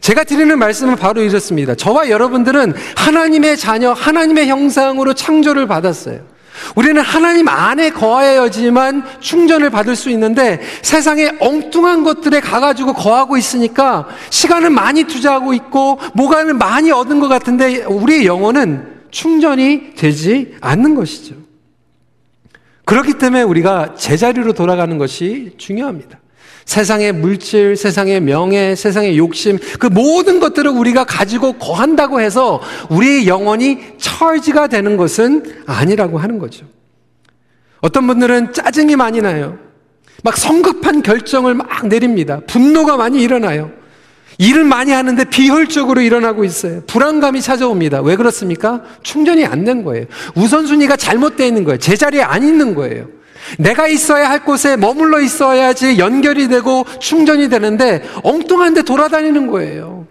제가 0.01 0.25
드리는 0.25 0.59
말씀은 0.59 0.97
바로 0.97 1.23
이렇습니다. 1.23 1.75
저와 1.75 2.11
여러분들은 2.11 2.75
하나님의 2.97 3.57
자녀, 3.57 3.93
하나님의 3.93 4.49
형상으로 4.49 5.15
창조를 5.15 5.67
받았어요. 5.67 6.33
우리는 6.75 7.01
하나님 7.01 7.49
안에 7.49 7.91
거하여지만 7.91 9.05
충전을 9.21 9.71
받을 9.71 9.97
수 9.97 10.11
있는데 10.11 10.61
세상에 10.83 11.33
엉뚱한 11.41 12.03
것들에 12.03 12.41
가가지고 12.41 12.95
거하고 12.95 13.37
있으니까 13.37 14.09
시간을 14.31 14.71
많이 14.71 15.05
투자하고 15.05 15.55
있고 15.55 15.99
뭐가를 16.15 16.55
많이 16.55 16.91
얻은 16.91 17.21
것 17.21 17.29
같은데 17.29 17.85
우리의 17.85 18.27
영혼은 18.27 18.87
충전이 19.11 19.95
되지 19.97 20.55
않는 20.61 20.95
것이죠. 20.95 21.35
그렇기 22.85 23.15
때문에 23.15 23.43
우리가 23.43 23.95
제자리로 23.95 24.53
돌아가는 24.53 24.97
것이 24.99 25.53
중요합니다. 25.57 26.19
세상의 26.65 27.13
물질, 27.13 27.77
세상의 27.77 28.21
명예, 28.21 28.75
세상의 28.75 29.19
욕심, 29.19 29.59
그 29.79 29.87
모든 29.87 30.41
것들을 30.41 30.71
우리가 30.71 31.05
가지고 31.05 31.55
거한다고 31.55 32.21
해서 32.21 32.61
우리의 32.89 33.27
영혼이 33.27 33.79
철지가 33.99 34.69
되는 34.69 34.97
것은 34.97 35.65
아니라고 35.67 36.19
하는 36.19 36.39
거죠. 36.39 36.67
어떤 37.81 38.07
분들은 38.07 38.53
짜증이 38.53 38.97
많이 38.97 39.21
나요. 39.21 39.59
막 40.23 40.37
성급한 40.37 41.03
결정을 41.03 41.55
막 41.55 41.89
내립니다. 41.89 42.41
분노가 42.47 42.97
많이 42.97 43.21
일어나요. 43.21 43.73
일을 44.39 44.65
많이 44.65 44.93
하는데 44.93 45.23
비효율적으로 45.25 46.01
일어나고 46.01 46.45
있어요. 46.45 46.83
불안감이 46.87 47.41
찾아옵니다. 47.41 48.01
왜 48.03 48.17
그렇습니까? 48.17 48.83
충전이 49.03 49.45
안 49.47 49.63
된 49.65 49.85
거예요. 49.85 50.07
우선순위가 50.35 50.97
잘못되어 50.97 51.47
있는 51.47 51.63
거예요. 51.65 51.79
제자리에 51.79 52.23
안 52.23 52.43
있는 52.43 52.75
거예요. 52.75 53.07
내가 53.59 53.87
있어야 53.87 54.29
할 54.31 54.45
곳에 54.45 54.77
머물러 54.77 55.21
있어야지 55.21 55.99
연결이 55.99 56.49
되고 56.49 56.85
충전이 57.01 57.49
되는데 57.49 58.03
엉뚱한 58.25 58.75
데 58.75 58.83
돌아다니는 58.83 59.47
거예요. 59.49 60.07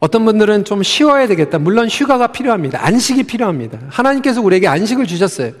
어떤 0.00 0.24
분들은 0.24 0.64
좀 0.64 0.82
쉬어야 0.82 1.26
되겠다. 1.26 1.58
물론 1.58 1.88
휴가가 1.88 2.26
필요합니다. 2.28 2.84
안식이 2.84 3.22
필요합니다. 3.22 3.78
하나님께서 3.88 4.42
우리에게 4.42 4.68
안식을 4.68 5.06
주셨어요. 5.06 5.52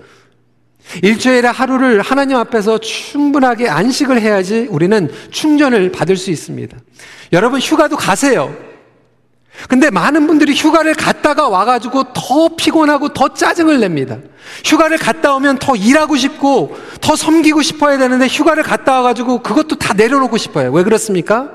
일주일에 1.02 1.48
하루를 1.48 2.00
하나님 2.02 2.36
앞에서 2.36 2.78
충분하게 2.78 3.68
안식을 3.68 4.20
해야지 4.20 4.66
우리는 4.70 5.10
충전을 5.30 5.92
받을 5.92 6.16
수 6.16 6.30
있습니다. 6.30 6.76
여러분 7.32 7.60
휴가도 7.60 7.96
가세요. 7.96 8.54
근데 9.68 9.88
많은 9.90 10.26
분들이 10.26 10.54
휴가를 10.54 10.94
갔다가 10.94 11.48
와가지고 11.48 12.12
더 12.12 12.48
피곤하고 12.56 13.10
더 13.14 13.32
짜증을 13.32 13.80
냅니다. 13.80 14.18
휴가를 14.64 14.98
갔다 14.98 15.34
오면 15.34 15.58
더 15.58 15.76
일하고 15.76 16.16
싶고 16.16 16.76
더 17.00 17.16
섬기고 17.16 17.62
싶어야 17.62 17.96
되는데 17.96 18.26
휴가를 18.26 18.62
갔다 18.62 18.94
와가지고 18.96 19.42
그것도 19.42 19.76
다 19.76 19.94
내려놓고 19.94 20.36
싶어요. 20.36 20.72
왜 20.72 20.82
그렇습니까? 20.82 21.50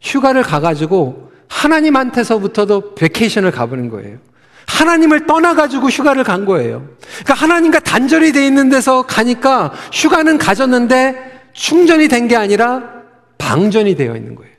휴가를 0.00 0.42
가가지고 0.42 1.32
하나님한테서부터도 1.48 2.94
베케이션을 2.94 3.50
가보는 3.50 3.88
거예요. 3.88 4.18
하나님을 4.66 5.26
떠나가지고 5.26 5.88
휴가를 5.88 6.24
간 6.24 6.44
거예요. 6.44 6.86
그러니까 7.24 7.34
하나님과 7.34 7.80
단절이 7.80 8.32
돼 8.32 8.46
있는 8.46 8.68
데서 8.68 9.02
가니까 9.06 9.72
휴가는 9.92 10.36
가졌는데 10.38 11.50
충전이 11.52 12.08
된 12.08 12.28
게 12.28 12.36
아니라 12.36 12.82
방전이 13.38 13.94
되어 13.94 14.16
있는 14.16 14.34
거예요. 14.34 14.52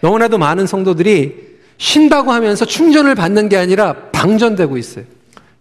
너무나도 0.00 0.38
많은 0.38 0.66
성도들이 0.66 1.54
쉰다고 1.78 2.32
하면서 2.32 2.64
충전을 2.64 3.14
받는 3.14 3.48
게 3.48 3.56
아니라 3.56 3.94
방전되고 4.12 4.76
있어요. 4.76 5.04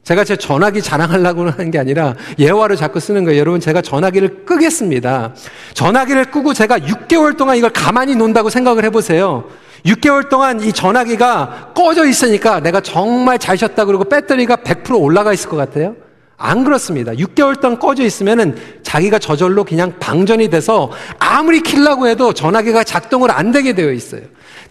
제가 0.04 0.26
제 0.26 0.36
전화기 0.36 0.82
자랑하려고 0.82 1.50
하는 1.50 1.72
게 1.72 1.80
아니라 1.80 2.14
예화를 2.38 2.76
자꾸 2.76 3.00
쓰는 3.00 3.24
거예요. 3.24 3.40
여러분, 3.40 3.62
제가 3.62 3.82
전화기를 3.82 4.46
끄겠습니다. 4.46 5.34
전화기를 5.74 6.26
끄고 6.26 6.54
제가 6.54 6.80
6개월 6.80 7.38
동안 7.38 7.56
이걸 7.56 7.72
가만히 7.72 8.14
논다고 8.16 8.50
생각을 8.50 8.84
해보세요. 8.84 9.46
6개월 9.86 10.30
동안 10.30 10.62
이 10.62 10.72
전화기가 10.72 11.74
꺼져 11.76 12.06
있으니까 12.06 12.60
내가 12.62 12.82
정말 12.82 13.38
잘 13.38 13.58
쉬었다 13.58 13.86
그러고 13.86 14.06
배터리가 14.06 14.58
100% 14.58 15.00
올라가 15.00 15.34
있을 15.34 15.50
것 15.50 15.58
같아요? 15.58 15.96
안 16.38 16.64
그렇습니다. 16.64 17.12
6개월 17.14 17.60
동안 17.60 17.80
꺼져 17.80 18.04
있으면은 18.04 18.58
자기가 18.84 19.20
저절로 19.20 19.64
그냥 19.64 19.94
방전이 20.00 20.50
돼서 20.50 20.92
아무리 21.20 21.62
킬라고 21.62 22.08
해도 22.08 22.34
전화기가 22.34 22.84
작동을 22.84 23.32
안 23.32 23.52
되게 23.52 23.74
되어 23.74 23.92
있어요. 23.92 24.22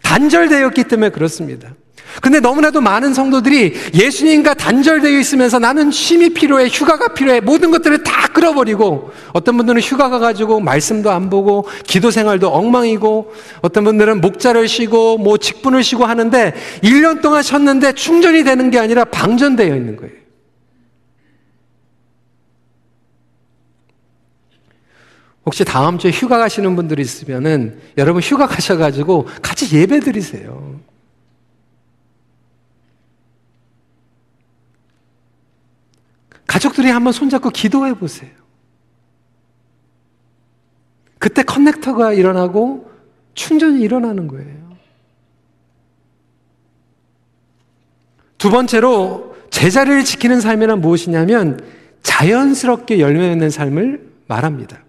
단절되었기 0.02 0.84
때문에 0.84 1.10
그렇습니다. 1.10 1.70
근데 2.20 2.40
너무나도 2.40 2.80
많은 2.80 3.14
성도들이 3.14 3.74
예수님과 3.94 4.54
단절되어 4.54 5.18
있으면서 5.18 5.58
나는 5.58 5.90
쉼이 5.90 6.30
필요해, 6.30 6.68
휴가가 6.68 7.08
필요해, 7.08 7.40
모든 7.40 7.70
것들을 7.70 8.02
다 8.02 8.28
끌어버리고 8.28 9.12
어떤 9.32 9.56
분들은 9.56 9.80
휴가 9.80 10.08
가가지고 10.08 10.60
말씀도 10.60 11.10
안 11.10 11.30
보고 11.30 11.66
기도 11.86 12.10
생활도 12.10 12.48
엉망이고 12.48 13.32
어떤 13.62 13.84
분들은 13.84 14.20
목자를 14.20 14.68
쉬고 14.68 15.18
뭐 15.18 15.38
직분을 15.38 15.82
쉬고 15.82 16.04
하는데 16.04 16.54
1년 16.82 17.22
동안 17.22 17.42
쉬었는데 17.42 17.92
충전이 17.92 18.44
되는 18.44 18.70
게 18.70 18.78
아니라 18.78 19.04
방전되어 19.04 19.74
있는 19.74 19.96
거예요. 19.96 20.22
혹시 25.44 25.64
다음 25.64 25.98
주에 25.98 26.10
휴가 26.10 26.38
가시는 26.38 26.76
분들이 26.76 27.02
있으면은 27.02 27.80
여러분 27.98 28.22
휴가 28.22 28.46
가셔가지고 28.46 29.26
같이 29.42 29.76
예배 29.76 30.00
드리세요. 30.00 30.71
가족들이 36.52 36.90
한번 36.90 37.14
손잡고 37.14 37.48
기도해 37.48 37.94
보세요. 37.94 38.30
그때 41.18 41.42
커넥터가 41.42 42.12
일어나고 42.12 42.90
충전이 43.32 43.80
일어나는 43.80 44.28
거예요. 44.28 44.76
두 48.36 48.50
번째로 48.50 49.34
제자리를 49.48 50.04
지키는 50.04 50.42
삶이란 50.42 50.82
무엇이냐면 50.82 51.58
자연스럽게 52.02 53.00
열매 53.00 53.30
맺는 53.30 53.48
삶을 53.48 54.06
말합니다. 54.26 54.84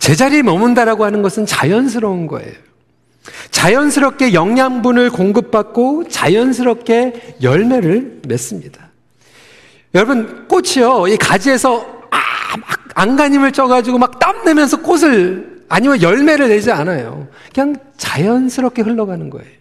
제자리에 0.00 0.42
머문다라고 0.42 1.04
하는 1.04 1.22
것은 1.22 1.46
자연스러운 1.46 2.26
거예요. 2.26 2.54
자연스럽게 3.52 4.34
영양분을 4.34 5.10
공급받고 5.10 6.08
자연스럽게 6.08 7.36
열매를 7.42 8.22
맺습니다. 8.26 8.87
여러분, 9.94 10.46
꽃이요, 10.48 11.08
이 11.08 11.16
가지에서 11.16 11.98
아, 12.10 12.56
막 12.56 12.78
안간힘을 12.94 13.52
쪄가지고 13.52 13.98
막 13.98 14.18
땀 14.18 14.44
내면서 14.44 14.80
꽃을 14.82 15.62
아니면 15.68 16.02
열매를 16.02 16.48
내지 16.48 16.70
않아요. 16.72 17.28
그냥 17.54 17.76
자연스럽게 17.96 18.82
흘러가는 18.82 19.30
거예요. 19.30 19.58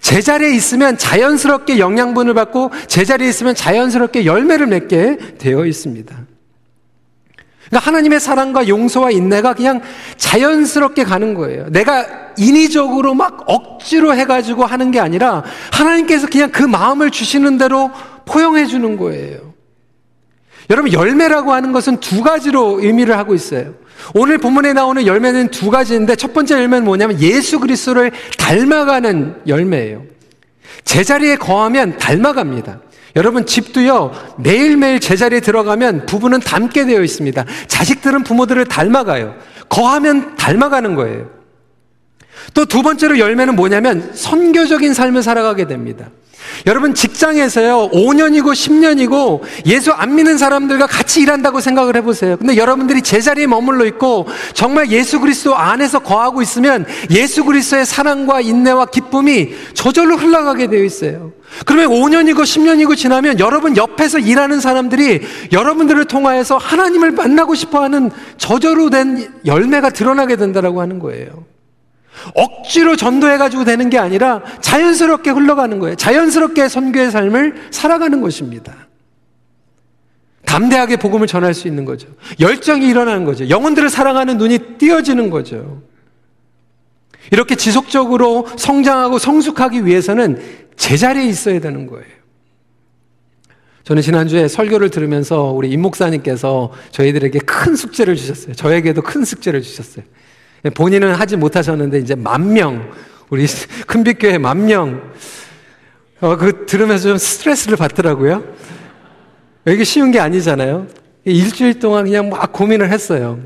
제자리에 0.00 0.50
있으면 0.50 0.98
자연스럽게 0.98 1.78
영양분을 1.78 2.34
받고 2.34 2.70
제자리에 2.86 3.28
있으면 3.28 3.54
자연스럽게 3.54 4.26
열매를 4.26 4.66
맺게 4.66 5.36
되어 5.38 5.64
있습니다. 5.64 6.14
그러니까 7.70 7.86
하나님의 7.86 8.20
사랑과 8.20 8.68
용서와 8.68 9.10
인내가 9.10 9.54
그냥 9.54 9.80
자연스럽게 10.16 11.04
가는 11.04 11.34
거예요. 11.34 11.68
내가 11.70 12.04
인위적으로 12.36 13.14
막 13.14 13.44
억지로 13.46 14.14
해가지고 14.14 14.66
하는 14.66 14.90
게 14.90 15.00
아니라 15.00 15.44
하나님께서 15.72 16.26
그냥 16.26 16.50
그 16.50 16.62
마음을 16.62 17.10
주시는 17.10 17.58
대로 17.58 17.90
포용해 18.30 18.66
주는 18.66 18.96
거예요. 18.96 19.54
여러분, 20.70 20.92
열매라고 20.92 21.52
하는 21.52 21.72
것은 21.72 21.98
두 21.98 22.22
가지로 22.22 22.80
의미를 22.80 23.18
하고 23.18 23.34
있어요. 23.34 23.74
오늘 24.14 24.38
본문에 24.38 24.72
나오는 24.72 25.04
열매는 25.04 25.48
두 25.48 25.70
가지인데 25.70 26.14
첫 26.14 26.32
번째 26.32 26.54
열매는 26.54 26.84
뭐냐면 26.84 27.20
예수 27.20 27.58
그리스도를 27.58 28.12
닮아가는 28.38 29.42
열매예요. 29.46 30.04
제자리에 30.84 31.36
거하면 31.36 31.98
닮아갑니다. 31.98 32.80
여러분 33.16 33.44
집도요 33.44 34.12
매일매일 34.38 35.00
제자리에 35.00 35.40
들어가면 35.40 36.06
부부는 36.06 36.40
닮게 36.40 36.86
되어 36.86 37.02
있습니다. 37.02 37.44
자식들은 37.66 38.22
부모들을 38.22 38.64
닮아가요. 38.66 39.34
거하면 39.68 40.36
닮아가는 40.36 40.94
거예요. 40.94 41.28
또 42.54 42.64
두 42.64 42.82
번째로 42.82 43.18
열매는 43.18 43.56
뭐냐면 43.56 44.12
선교적인 44.14 44.94
삶을 44.94 45.22
살아가게 45.22 45.66
됩니다. 45.66 46.10
여러분 46.66 46.94
직장에서요 46.94 47.90
5년이고 47.90 48.52
10년이고 48.52 49.40
예수 49.66 49.92
안 49.92 50.14
믿는 50.14 50.38
사람들과 50.38 50.86
같이 50.86 51.20
일한다고 51.20 51.60
생각을 51.60 51.96
해보세요. 51.96 52.36
근데 52.36 52.56
여러분들이 52.56 53.02
제자리에 53.02 53.46
머물러 53.46 53.86
있고 53.86 54.26
정말 54.54 54.90
예수 54.90 55.20
그리스도 55.20 55.56
안에서 55.56 56.00
거하고 56.00 56.42
있으면 56.42 56.86
예수 57.10 57.44
그리스도의 57.44 57.86
사랑과 57.86 58.40
인내와 58.40 58.86
기쁨이 58.86 59.54
저절로 59.74 60.16
흘러가게 60.16 60.68
되어 60.68 60.84
있어요. 60.84 61.32
그러면 61.66 61.90
5년이고 61.90 62.42
10년이고 62.42 62.96
지나면 62.96 63.40
여러분 63.40 63.76
옆에서 63.76 64.18
일하는 64.18 64.60
사람들이 64.60 65.20
여러분들을 65.52 66.04
통하여서 66.04 66.58
하나님을 66.58 67.10
만나고 67.12 67.54
싶어 67.54 67.82
하는 67.82 68.10
저절로 68.38 68.90
된 68.90 69.32
열매가 69.44 69.90
드러나게 69.90 70.36
된다라고 70.36 70.80
하는 70.80 70.98
거예요. 70.98 71.49
억지로 72.34 72.96
전도해가지고 72.96 73.64
되는 73.64 73.90
게 73.90 73.98
아니라 73.98 74.42
자연스럽게 74.60 75.30
흘러가는 75.30 75.78
거예요. 75.78 75.96
자연스럽게 75.96 76.68
선교의 76.68 77.10
삶을 77.10 77.68
살아가는 77.70 78.20
것입니다. 78.20 78.88
담대하게 80.44 80.96
복음을 80.96 81.26
전할 81.26 81.54
수 81.54 81.68
있는 81.68 81.84
거죠. 81.84 82.08
열정이 82.40 82.88
일어나는 82.88 83.24
거죠. 83.24 83.48
영혼들을 83.48 83.88
사랑하는 83.88 84.36
눈이 84.36 84.58
띄어지는 84.78 85.30
거죠. 85.30 85.82
이렇게 87.30 87.54
지속적으로 87.54 88.46
성장하고 88.56 89.18
성숙하기 89.18 89.86
위해서는 89.86 90.40
제자리에 90.76 91.26
있어야 91.26 91.60
되는 91.60 91.86
거예요. 91.86 92.20
저는 93.84 94.02
지난주에 94.02 94.48
설교를 94.48 94.90
들으면서 94.90 95.44
우리 95.44 95.70
임 95.70 95.82
목사님께서 95.82 96.72
저희들에게 96.90 97.38
큰 97.40 97.76
숙제를 97.76 98.16
주셨어요. 98.16 98.54
저에게도 98.54 99.02
큰 99.02 99.24
숙제를 99.24 99.62
주셨어요. 99.62 100.04
본인은 100.74 101.14
하지 101.14 101.36
못하셨는데 101.36 101.98
이제 101.98 102.14
만 102.14 102.52
명, 102.52 102.90
우리 103.30 103.46
큰빛교회 103.86 104.38
만 104.38 104.66
명, 104.66 105.12
어, 106.20 106.36
그 106.36 106.66
들으면서 106.66 107.08
좀 107.08 107.16
스트레스를 107.18 107.76
받더라고요. 107.76 108.44
이게 109.66 109.84
쉬운 109.84 110.10
게 110.10 110.20
아니잖아요. 110.20 110.86
일주일 111.24 111.78
동안 111.78 112.04
그냥 112.04 112.28
막 112.28 112.52
고민을 112.52 112.90
했어요. 112.90 113.38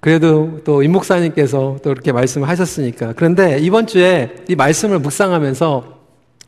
그래도 0.00 0.60
또 0.64 0.82
임 0.82 0.92
목사님께서 0.92 1.78
또 1.82 1.90
이렇게 1.90 2.12
말씀을 2.12 2.48
하셨으니까. 2.48 3.14
그런데 3.16 3.58
이번 3.58 3.86
주에 3.86 4.34
이 4.48 4.54
말씀을 4.54 4.98
묵상하면서 4.98 5.98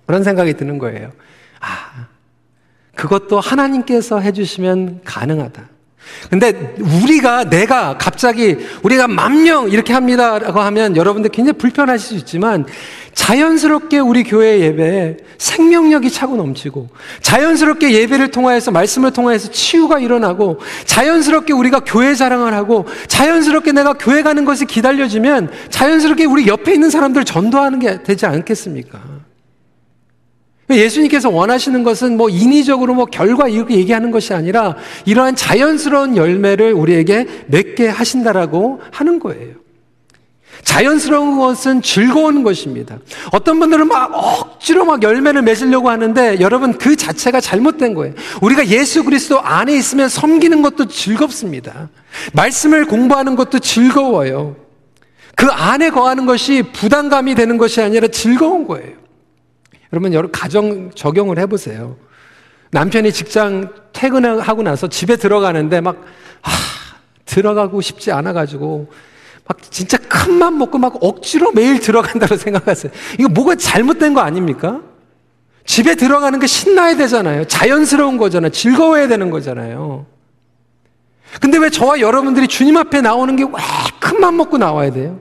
그런 0.06 0.22
생각이 0.22 0.54
드는 0.54 0.78
거예요. 0.78 1.10
아, 1.60 2.06
그것도 2.94 3.40
하나님께서 3.40 4.20
해주시면 4.20 5.00
가능하다. 5.04 5.68
근데 6.30 6.74
우리가 6.80 7.44
내가 7.44 7.96
갑자기 7.98 8.56
우리가 8.82 9.06
만 9.08 9.36
명 9.36 9.70
이렇게 9.70 9.92
합니다라고 9.92 10.60
하면 10.60 10.96
여러분들 10.96 11.30
굉장히 11.30 11.58
불편하실 11.58 12.08
수 12.08 12.14
있지만 12.14 12.64
자연스럽게 13.14 13.98
우리 13.98 14.24
교회 14.24 14.60
예배에 14.60 15.18
생명력이 15.38 16.10
차고 16.10 16.36
넘치고 16.36 16.88
자연스럽게 17.20 17.92
예배를 17.92 18.30
통하여서 18.30 18.70
말씀을 18.70 19.12
통하여서 19.12 19.50
치유가 19.50 19.98
일어나고 19.98 20.58
자연스럽게 20.84 21.52
우리가 21.52 21.80
교회 21.80 22.14
자랑을 22.14 22.54
하고 22.54 22.86
자연스럽게 23.08 23.72
내가 23.72 23.92
교회 23.94 24.22
가는 24.22 24.44
것이 24.44 24.64
기다려지면 24.66 25.50
자연스럽게 25.70 26.24
우리 26.24 26.46
옆에 26.46 26.72
있는 26.74 26.90
사람들 26.90 27.24
전도하는 27.24 27.78
게 27.78 28.02
되지 28.02 28.26
않겠습니까? 28.26 29.15
예수님께서 30.74 31.30
원하시는 31.30 31.84
것은 31.84 32.16
뭐 32.16 32.28
인위적으로 32.28 32.94
뭐 32.94 33.04
결과 33.04 33.48
이렇게 33.48 33.76
얘기하는 33.76 34.10
것이 34.10 34.34
아니라 34.34 34.76
이러한 35.04 35.36
자연스러운 35.36 36.16
열매를 36.16 36.72
우리에게 36.72 37.26
맺게 37.46 37.88
하신다라고 37.88 38.80
하는 38.90 39.20
거예요. 39.20 39.66
자연스러운 40.64 41.38
것은 41.38 41.80
즐거운 41.80 42.42
것입니다. 42.42 42.98
어떤 43.30 43.60
분들은 43.60 43.86
막 43.86 44.10
억지로 44.12 44.84
막 44.84 45.02
열매를 45.02 45.42
맺으려고 45.42 45.90
하는데 45.90 46.40
여러분 46.40 46.76
그 46.76 46.96
자체가 46.96 47.40
잘못된 47.40 47.94
거예요. 47.94 48.14
우리가 48.42 48.66
예수 48.66 49.04
그리스도 49.04 49.40
안에 49.40 49.76
있으면 49.76 50.08
섬기는 50.08 50.62
것도 50.62 50.88
즐겁습니다. 50.88 51.88
말씀을 52.32 52.86
공부하는 52.86 53.36
것도 53.36 53.60
즐거워요. 53.60 54.56
그 55.36 55.46
안에 55.46 55.90
거하는 55.90 56.26
것이 56.26 56.62
부담감이 56.72 57.36
되는 57.36 57.58
것이 57.58 57.80
아니라 57.80 58.08
즐거운 58.08 58.66
거예요. 58.66 59.05
여러분, 59.92 60.12
여러 60.12 60.28
가정 60.30 60.90
적용을 60.92 61.38
해보세요. 61.38 61.96
남편이 62.70 63.12
직장 63.12 63.72
퇴근하고 63.92 64.62
나서 64.62 64.88
집에 64.88 65.16
들어가는데 65.16 65.80
막, 65.80 65.96
아, 66.42 66.50
들어가고 67.24 67.80
싶지 67.80 68.12
않아가지고, 68.12 68.88
막 69.48 69.58
진짜 69.70 69.96
큰맘 69.96 70.58
먹고 70.58 70.78
막 70.78 70.96
억지로 71.02 71.52
매일 71.52 71.78
들어간다고 71.80 72.34
생각하세요. 72.36 72.92
이거 73.18 73.28
뭐가 73.28 73.54
잘못된 73.54 74.12
거 74.14 74.20
아닙니까? 74.20 74.82
집에 75.64 75.94
들어가는 75.94 76.38
게 76.38 76.46
신나야 76.46 76.96
되잖아요. 76.96 77.44
자연스러운 77.46 78.16
거잖아요. 78.18 78.50
즐거워야 78.50 79.08
되는 79.08 79.30
거잖아요. 79.30 80.06
근데 81.40 81.58
왜 81.58 81.70
저와 81.70 82.00
여러분들이 82.00 82.48
주님 82.48 82.76
앞에 82.76 83.00
나오는 83.00 83.34
게 83.36 83.44
왜 83.44 83.50
큰맘 84.00 84.36
먹고 84.36 84.58
나와야 84.58 84.90
돼요? 84.90 85.20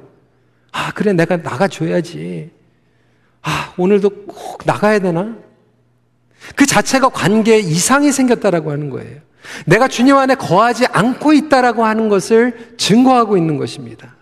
아, 0.72 0.92
그래, 0.94 1.14
내가 1.14 1.38
나가줘야지. 1.38 2.52
아, 3.46 3.74
오늘도 3.78 4.10
꼭 4.26 4.60
나가야 4.66 5.00
되나? 5.00 5.38
그 6.56 6.66
자체가 6.66 7.10
관계에 7.10 7.60
이상이 7.60 8.12
생겼다라고 8.12 8.72
하는 8.72 8.90
거예요. 8.90 9.22
내가 9.66 9.88
주님 9.88 10.18
안에 10.18 10.36
거하지 10.36 10.88
않고 10.88 11.34
있다라고 11.34 11.86
하는 11.86 12.10
것을 12.10 12.74
증거하고 12.78 13.38
있는 13.38 13.58
것입니다. 13.58 14.16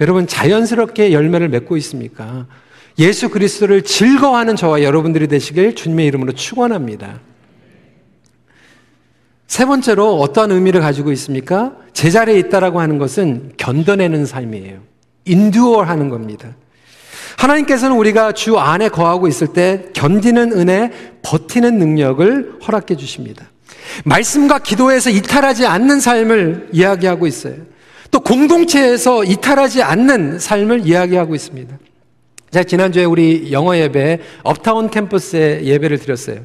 여러분 0.00 0.26
자연스럽게 0.26 1.12
열매를 1.12 1.48
맺고 1.48 1.76
있습니까? 1.78 2.46
예수 2.98 3.30
그리스도를 3.30 3.82
즐거워하는 3.82 4.56
저와 4.56 4.82
여러분들이 4.82 5.26
되시길 5.26 5.74
주님의 5.74 6.06
이름으로 6.06 6.32
축원합니다. 6.32 7.20
세 9.46 9.64
번째로 9.64 10.20
어떠한 10.20 10.52
의미를 10.52 10.80
가지고 10.82 11.10
있습니까? 11.12 11.74
제자리에 11.94 12.38
있다라고 12.38 12.80
하는 12.80 12.98
것은 12.98 13.52
견뎌내는 13.56 14.26
삶이에요. 14.26 14.80
인듀어 15.24 15.82
하는 15.82 16.08
겁니다. 16.10 16.54
하나님께서는 17.40 17.96
우리가 17.96 18.32
주 18.32 18.58
안에 18.58 18.90
거하고 18.90 19.26
있을 19.26 19.48
때 19.48 19.86
견디는 19.94 20.52
은혜, 20.52 20.90
버티는 21.22 21.78
능력을 21.78 22.58
허락해 22.66 22.96
주십니다. 22.96 23.50
말씀과 24.04 24.58
기도에서 24.58 25.08
이탈하지 25.08 25.66
않는 25.66 26.00
삶을 26.00 26.68
이야기하고 26.72 27.26
있어요. 27.26 27.54
또 28.10 28.20
공동체에서 28.20 29.24
이탈하지 29.24 29.82
않는 29.82 30.38
삶을 30.38 30.86
이야기하고 30.86 31.34
있습니다. 31.34 31.78
제가 32.50 32.64
지난주에 32.64 33.04
우리 33.04 33.52
영어 33.52 33.76
예배 33.76 34.18
업타운 34.42 34.90
캠퍼스에 34.90 35.62
예배를 35.62 35.98
드렸어요. 35.98 36.40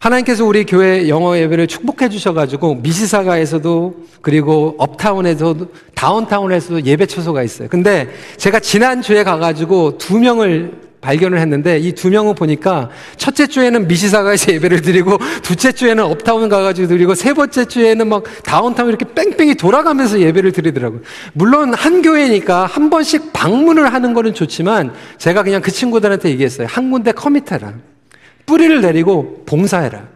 하나님께서 0.00 0.46
우리 0.46 0.64
교회 0.64 1.08
영어 1.10 1.36
예배를 1.36 1.66
축복해 1.66 2.08
주셔가지고 2.08 2.76
미시사가에서도 2.76 3.94
그리고 4.22 4.74
업타운에서도 4.78 5.66
다운타운에서도 5.94 6.86
예배 6.86 7.04
처소가 7.04 7.42
있어요. 7.42 7.68
근데 7.68 8.08
제가 8.38 8.60
지난 8.60 9.02
주에 9.02 9.22
가가지고 9.24 9.98
두 9.98 10.18
명을 10.18 10.90
발견을 11.02 11.38
했는데 11.38 11.78
이 11.78 11.92
두 11.92 12.08
명을 12.10 12.34
보니까 12.34 12.88
첫째 13.18 13.46
주에는 13.46 13.88
미시사가에서 13.88 14.52
예배를 14.56 14.80
드리고 14.80 15.18
둘째 15.42 15.70
주에는 15.72 16.02
업타운 16.04 16.48
가가지고 16.48 16.88
드리고 16.88 17.14
세 17.14 17.34
번째 17.34 17.66
주에는 17.66 18.08
막 18.08 18.24
다운타운 18.42 18.88
이렇게 18.88 19.04
뺑뺑이 19.04 19.54
돌아가면서 19.56 20.18
예배를 20.18 20.52
드리더라고요. 20.52 21.02
물론 21.34 21.74
한 21.74 22.00
교회니까 22.00 22.64
한 22.64 22.88
번씩 22.88 23.34
방문을 23.34 23.92
하는 23.92 24.14
거는 24.14 24.32
좋지만 24.32 24.94
제가 25.18 25.42
그냥 25.42 25.60
그 25.60 25.70
친구들한테 25.70 26.30
얘기했어요. 26.30 26.66
한 26.70 26.90
군데 26.90 27.12
커미트라. 27.12 27.74
뿌리를 28.46 28.80
내리고 28.80 29.42
봉사해라. 29.46 30.08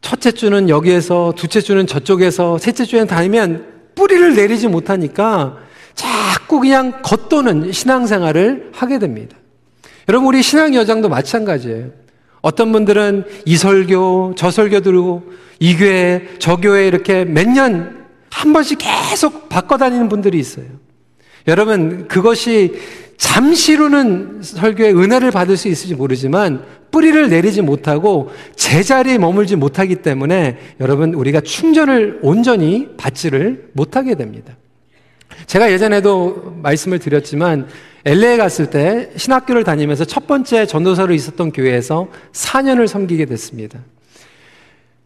첫째 0.00 0.32
주는 0.32 0.68
여기에서, 0.68 1.32
둘째 1.36 1.60
주는 1.60 1.86
저쪽에서, 1.86 2.58
셋째 2.58 2.84
주에는 2.84 3.06
다니면 3.06 3.66
뿌리를 3.94 4.34
내리지 4.34 4.68
못하니까 4.68 5.58
자꾸 5.94 6.60
그냥 6.60 7.02
겉도는 7.02 7.72
신앙생활을 7.72 8.70
하게 8.72 8.98
됩니다. 8.98 9.36
여러분, 10.08 10.28
우리 10.28 10.42
신앙 10.42 10.74
여장도 10.74 11.08
마찬가지예요. 11.08 11.90
어떤 12.40 12.72
분들은 12.72 13.24
이 13.46 13.56
설교, 13.56 14.34
저 14.36 14.50
설교 14.50 14.80
들고 14.80 15.22
이 15.60 15.76
교회, 15.76 16.26
저 16.38 16.56
교회 16.56 16.86
이렇게 16.88 17.24
몇 17.24 17.46
년 17.48 18.02
한 18.32 18.52
번씩 18.52 18.78
계속 18.78 19.48
바꿔 19.48 19.76
다니는 19.76 20.08
분들이 20.08 20.38
있어요. 20.38 20.64
여러분, 21.46 22.08
그것이 22.08 22.74
잠시로는 23.22 24.40
설교의 24.42 24.96
은혜를 24.98 25.30
받을 25.30 25.56
수 25.56 25.68
있을지 25.68 25.94
모르지만 25.94 26.64
뿌리를 26.90 27.28
내리지 27.30 27.62
못하고 27.62 28.30
제자리에 28.56 29.16
머물지 29.16 29.54
못하기 29.54 29.96
때문에 29.96 30.58
여러분 30.80 31.14
우리가 31.14 31.40
충전을 31.40 32.18
온전히 32.22 32.88
받지를 32.96 33.70
못하게 33.74 34.16
됩니다. 34.16 34.56
제가 35.46 35.70
예전에도 35.70 36.52
말씀을 36.62 36.98
드렸지만 36.98 37.68
LA에 38.04 38.36
갔을 38.38 38.70
때 38.70 39.12
신학교를 39.16 39.62
다니면서 39.62 40.04
첫 40.04 40.26
번째 40.26 40.66
전도사로 40.66 41.14
있었던 41.14 41.52
교회에서 41.52 42.08
4년을 42.32 42.88
섬기게 42.88 43.26
됐습니다. 43.26 43.78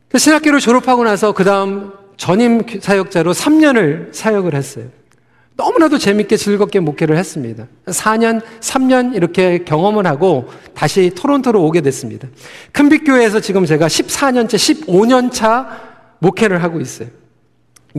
그 0.09 0.16
신학교를 0.16 0.61
졸업하고 0.61 1.05
나서 1.05 1.33
그 1.33 1.44
다음 1.44 1.92
전임 2.16 2.62
사역자로 2.81 3.35
3년을 3.35 4.14
사역을 4.14 4.55
했어요. 4.55 4.87
너무나도 5.57 5.97
재밌게 5.97 6.37
즐겁게 6.37 6.81
목회를 6.81 7.16
했습니다. 7.16 7.66
4년, 7.87 8.42
3년 8.61 9.14
이렇게 9.14 9.64
경험을 9.64 10.07
하고 10.07 10.49
다시 10.75 11.11
토론토로 11.14 11.64
오게 11.64 11.81
됐습니다. 11.81 12.29
큰빛교회에서 12.73 13.40
지금 13.40 13.64
제가 13.64 13.87
14년째, 13.87 14.55
15년 14.55 15.33
차 15.33 15.81
목회를 16.19 16.62
하고 16.62 16.81
있어요. 16.81 17.09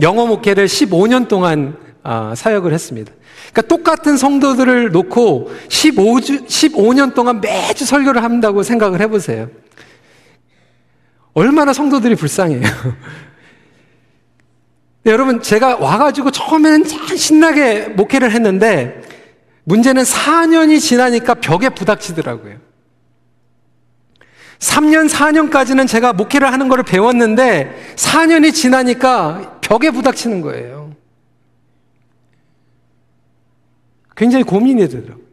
영어 0.00 0.26
목회를 0.26 0.66
15년 0.66 1.26
동안 1.26 1.76
아, 2.04 2.32
사역을 2.36 2.72
했습니다. 2.72 3.12
그러니까 3.52 3.62
똑같은 3.62 4.16
성도들을 4.16 4.92
놓고 4.92 5.50
15주, 5.68 6.46
15년 6.46 7.12
동안 7.12 7.40
매주 7.40 7.84
설교를 7.84 8.22
한다고 8.22 8.62
생각을 8.62 9.00
해보세요. 9.00 9.48
얼마나 11.34 11.72
성도들이 11.72 12.14
불쌍해요. 12.14 12.62
네, 15.08 15.12
여러분, 15.12 15.40
제가 15.40 15.78
와가지고 15.78 16.30
처음에는 16.32 16.84
참 16.84 17.16
신나게 17.16 17.88
목회를 17.88 18.30
했는데, 18.30 19.00
문제는 19.64 20.02
4년이 20.02 20.82
지나니까 20.82 21.36
벽에 21.36 21.70
부닥치더라고요. 21.70 22.58
3년, 24.58 25.08
4년까지는 25.08 25.88
제가 25.88 26.12
목회를 26.12 26.52
하는 26.52 26.68
것을 26.68 26.84
배웠는데, 26.84 27.94
4년이 27.96 28.52
지나니까 28.52 29.60
벽에 29.62 29.90
부닥치는 29.90 30.42
거예요. 30.42 30.94
굉장히 34.14 34.44
고민이 34.44 34.86
되더라고요. 34.88 35.24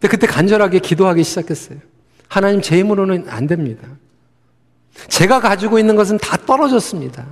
근데 0.00 0.08
그때 0.08 0.26
간절하게 0.26 0.78
기도하기 0.78 1.22
시작했어요. 1.22 1.80
하나님 2.28 2.62
제 2.62 2.78
힘으로는 2.78 3.28
안 3.28 3.46
됩니다. 3.46 3.86
제가 5.08 5.40
가지고 5.40 5.78
있는 5.78 5.96
것은 5.96 6.18
다 6.18 6.36
떨어졌습니다. 6.36 7.26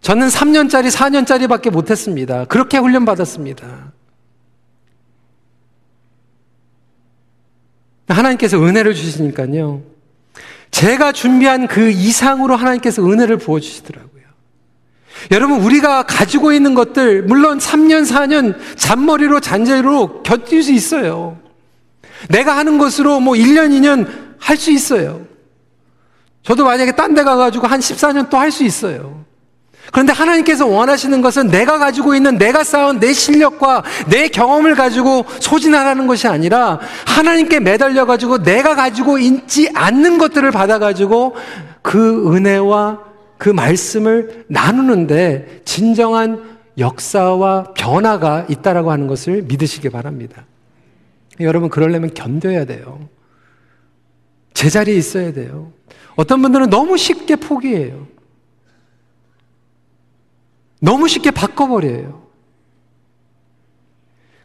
저는 0.00 0.28
3년짜리, 0.28 0.90
4년짜리밖에 0.90 1.70
못했습니다. 1.70 2.44
그렇게 2.46 2.78
훈련받았습니다. 2.78 3.92
하나님께서 8.08 8.62
은혜를 8.62 8.94
주시니까요. 8.94 9.82
제가 10.70 11.12
준비한 11.12 11.66
그 11.68 11.90
이상으로 11.90 12.56
하나님께서 12.56 13.04
은혜를 13.04 13.36
부어주시더라고요. 13.38 14.22
여러분, 15.30 15.60
우리가 15.60 16.04
가지고 16.04 16.52
있는 16.52 16.74
것들, 16.74 17.22
물론 17.22 17.58
3년, 17.58 18.04
4년 18.04 18.56
잔머리로, 18.76 19.40
잔재로 19.40 20.22
견딜 20.22 20.62
수 20.62 20.72
있어요. 20.72 21.38
내가 22.28 22.56
하는 22.56 22.78
것으로 22.78 23.20
뭐 23.20 23.34
1년, 23.34 23.70
2년 23.70 24.32
할 24.38 24.56
수 24.56 24.72
있어요. 24.72 25.31
저도 26.42 26.64
만약에 26.64 26.92
딴 26.92 27.14
데 27.14 27.22
가가지고 27.22 27.66
한 27.66 27.80
14년 27.80 28.28
또 28.30 28.36
할 28.38 28.50
수 28.50 28.64
있어요. 28.64 29.22
그런데 29.92 30.12
하나님께서 30.12 30.66
원하시는 30.66 31.20
것은 31.22 31.48
내가 31.48 31.78
가지고 31.78 32.14
있는 32.14 32.38
내가 32.38 32.64
쌓은 32.64 32.98
내 33.00 33.12
실력과 33.12 33.82
내 34.08 34.28
경험을 34.28 34.74
가지고 34.74 35.26
소진하라는 35.40 36.06
것이 36.06 36.28
아니라 36.28 36.78
하나님께 37.06 37.60
매달려 37.60 38.06
가지고 38.06 38.42
내가 38.42 38.74
가지고 38.74 39.18
있지 39.18 39.68
않는 39.74 40.18
것들을 40.18 40.50
받아 40.50 40.78
가지고 40.78 41.34
그 41.82 42.32
은혜와 42.34 43.00
그 43.38 43.48
말씀을 43.50 44.44
나누는데 44.48 45.62
진정한 45.64 46.58
역사와 46.78 47.74
변화가 47.74 48.46
있다라고 48.48 48.92
하는 48.92 49.08
것을 49.08 49.42
믿으시기 49.42 49.90
바랍니다. 49.90 50.46
여러분 51.40 51.68
그러려면 51.68 52.14
견뎌야 52.14 52.64
돼요. 52.64 53.08
제자리에 54.62 54.94
있어야 54.94 55.32
돼요. 55.32 55.72
어떤 56.14 56.40
분들은 56.40 56.70
너무 56.70 56.96
쉽게 56.96 57.34
포기해요. 57.34 58.06
너무 60.80 61.08
쉽게 61.08 61.32
바꿔버려요. 61.32 62.22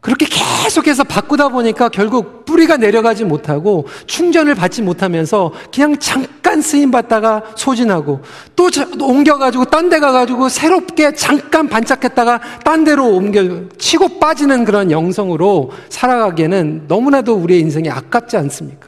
그렇게 0.01 0.25
계속해서 0.25 1.03
바꾸다 1.03 1.49
보니까 1.49 1.89
결국 1.89 2.45
뿌리가 2.45 2.77
내려가지 2.77 3.25
못하고 3.25 3.85
충전을 4.07 4.55
받지 4.55 4.81
못하면서 4.81 5.51
그냥 5.71 5.97
잠깐 5.99 6.61
쓰임 6.61 6.89
받다가 6.91 7.43
소진하고 7.55 8.21
또 8.55 8.69
옮겨가지고 8.99 9.65
딴 9.65 9.89
데 9.89 9.99
가가지고 9.99 10.49
새롭게 10.49 11.13
잠깐 11.13 11.67
반짝했다가 11.67 12.41
딴 12.63 12.83
데로 12.83 13.07
옮겨 13.07 13.67
치고 13.77 14.19
빠지는 14.19 14.65
그런 14.65 14.89
영성으로 14.89 15.71
살아가기에는 15.89 16.85
너무나도 16.87 17.35
우리의 17.35 17.61
인생이 17.61 17.89
아깝지 17.89 18.37
않습니까? 18.37 18.86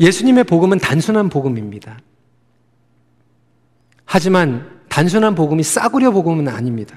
예수님의 0.00 0.44
복음은 0.44 0.78
단순한 0.78 1.28
복음입니다. 1.28 1.98
하지만 4.04 4.68
단순한 4.88 5.34
복음이 5.34 5.62
싸구려 5.62 6.10
복음은 6.10 6.48
아닙니다. 6.48 6.96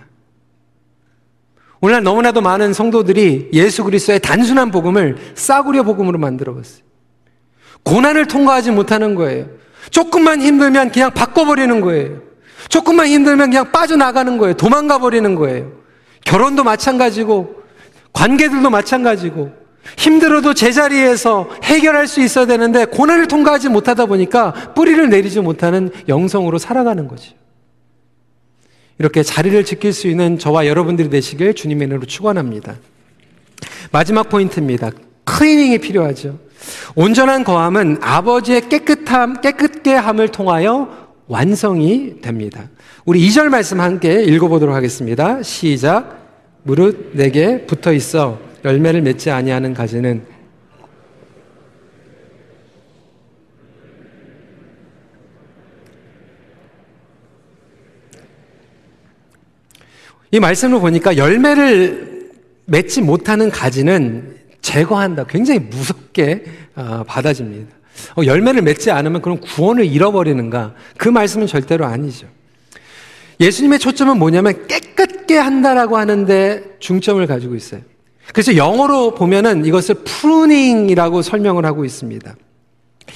오늘날 1.79 2.03
너무나도 2.03 2.41
많은 2.41 2.73
성도들이 2.73 3.49
예수 3.53 3.83
그리스도의 3.83 4.19
단순한 4.19 4.71
복음을 4.71 5.17
싸구려 5.35 5.83
복음으로 5.83 6.17
만들어 6.17 6.55
봤어요. 6.55 6.81
고난을 7.83 8.27
통과하지 8.27 8.71
못하는 8.71 9.15
거예요. 9.15 9.47
조금만 9.91 10.41
힘들면 10.41 10.91
그냥 10.91 11.13
바꿔버리는 11.13 11.81
거예요. 11.81 12.21
조금만 12.69 13.07
힘들면 13.07 13.51
그냥 13.51 13.71
빠져나가는 13.71 14.37
거예요. 14.37 14.55
도망가 14.55 14.97
버리는 14.97 15.35
거예요. 15.35 15.71
결혼도 16.25 16.63
마찬가지고, 16.63 17.63
관계들도 18.11 18.69
마찬가지고, 18.69 19.51
힘들어도 19.95 20.53
제자리에서 20.53 21.49
해결할 21.63 22.07
수 22.07 22.21
있어야 22.21 22.45
되는데 22.45 22.85
고난을 22.85 23.27
통과하지 23.27 23.69
못하다 23.69 24.07
보니까 24.07 24.73
뿌리를 24.75 25.09
내리지 25.09 25.39
못하는 25.39 25.89
영성으로 26.07 26.57
살아가는 26.57 27.07
거죠. 27.07 27.33
이렇게 28.99 29.23
자리를 29.23 29.63
지킬 29.63 29.93
수 29.93 30.07
있는 30.07 30.39
저와 30.39 30.67
여러분들이 30.67 31.09
되시길 31.09 31.53
주님의 31.53 31.87
이름으로 31.87 32.07
축원합니다. 32.07 32.75
마지막 33.91 34.29
포인트입니다. 34.29 34.91
클리닝이 35.23 35.77
필요하죠. 35.79 36.39
온전한 36.95 37.43
거함은 37.43 37.99
아버지의 38.01 38.69
깨끗함, 38.69 39.41
깨끗게 39.41 39.93
함을 39.93 40.29
통하여 40.29 41.07
완성이 41.27 42.19
됩니다. 42.21 42.69
우리 43.05 43.25
2절 43.27 43.49
말씀 43.49 43.79
함께 43.79 44.23
읽어보도록 44.23 44.75
하겠습니다. 44.75 45.41
시작. 45.43 46.17
무릇 46.63 47.11
내게 47.13 47.65
붙어 47.65 47.93
있어 47.93 48.39
열매를 48.63 49.01
맺지 49.01 49.31
아니하는 49.31 49.73
가지는 49.73 50.25
이 60.31 60.39
말씀을 60.39 60.79
보니까 60.79 61.15
열매를 61.15 62.31
맺지 62.65 63.01
못하는 63.01 63.49
가지는 63.49 64.35
제거한다. 64.61 65.25
굉장히 65.25 65.61
무섭게 65.61 66.43
어, 66.75 67.03
받아집니다. 67.07 67.75
어, 68.17 68.25
열매를 68.25 68.61
맺지 68.61 68.91
않으면 68.91 69.21
그럼 69.21 69.39
구원을 69.39 69.85
잃어버리는가? 69.85 70.75
그 70.97 71.07
말씀은 71.07 71.47
절대로 71.47 71.85
아니죠. 71.85 72.27
예수님의 73.39 73.79
초점은 73.79 74.17
뭐냐면 74.19 74.67
깨끗게 74.67 75.37
한다라고 75.37 75.97
하는데 75.97 76.77
중점을 76.79 77.25
가지고 77.25 77.55
있어요. 77.55 77.81
그래서 78.33 78.55
영어로 78.55 79.15
보면은 79.15 79.65
이것을 79.65 79.95
pruning이라고 79.95 81.21
설명을 81.21 81.65
하고 81.65 81.85
있습니다. 81.85 82.35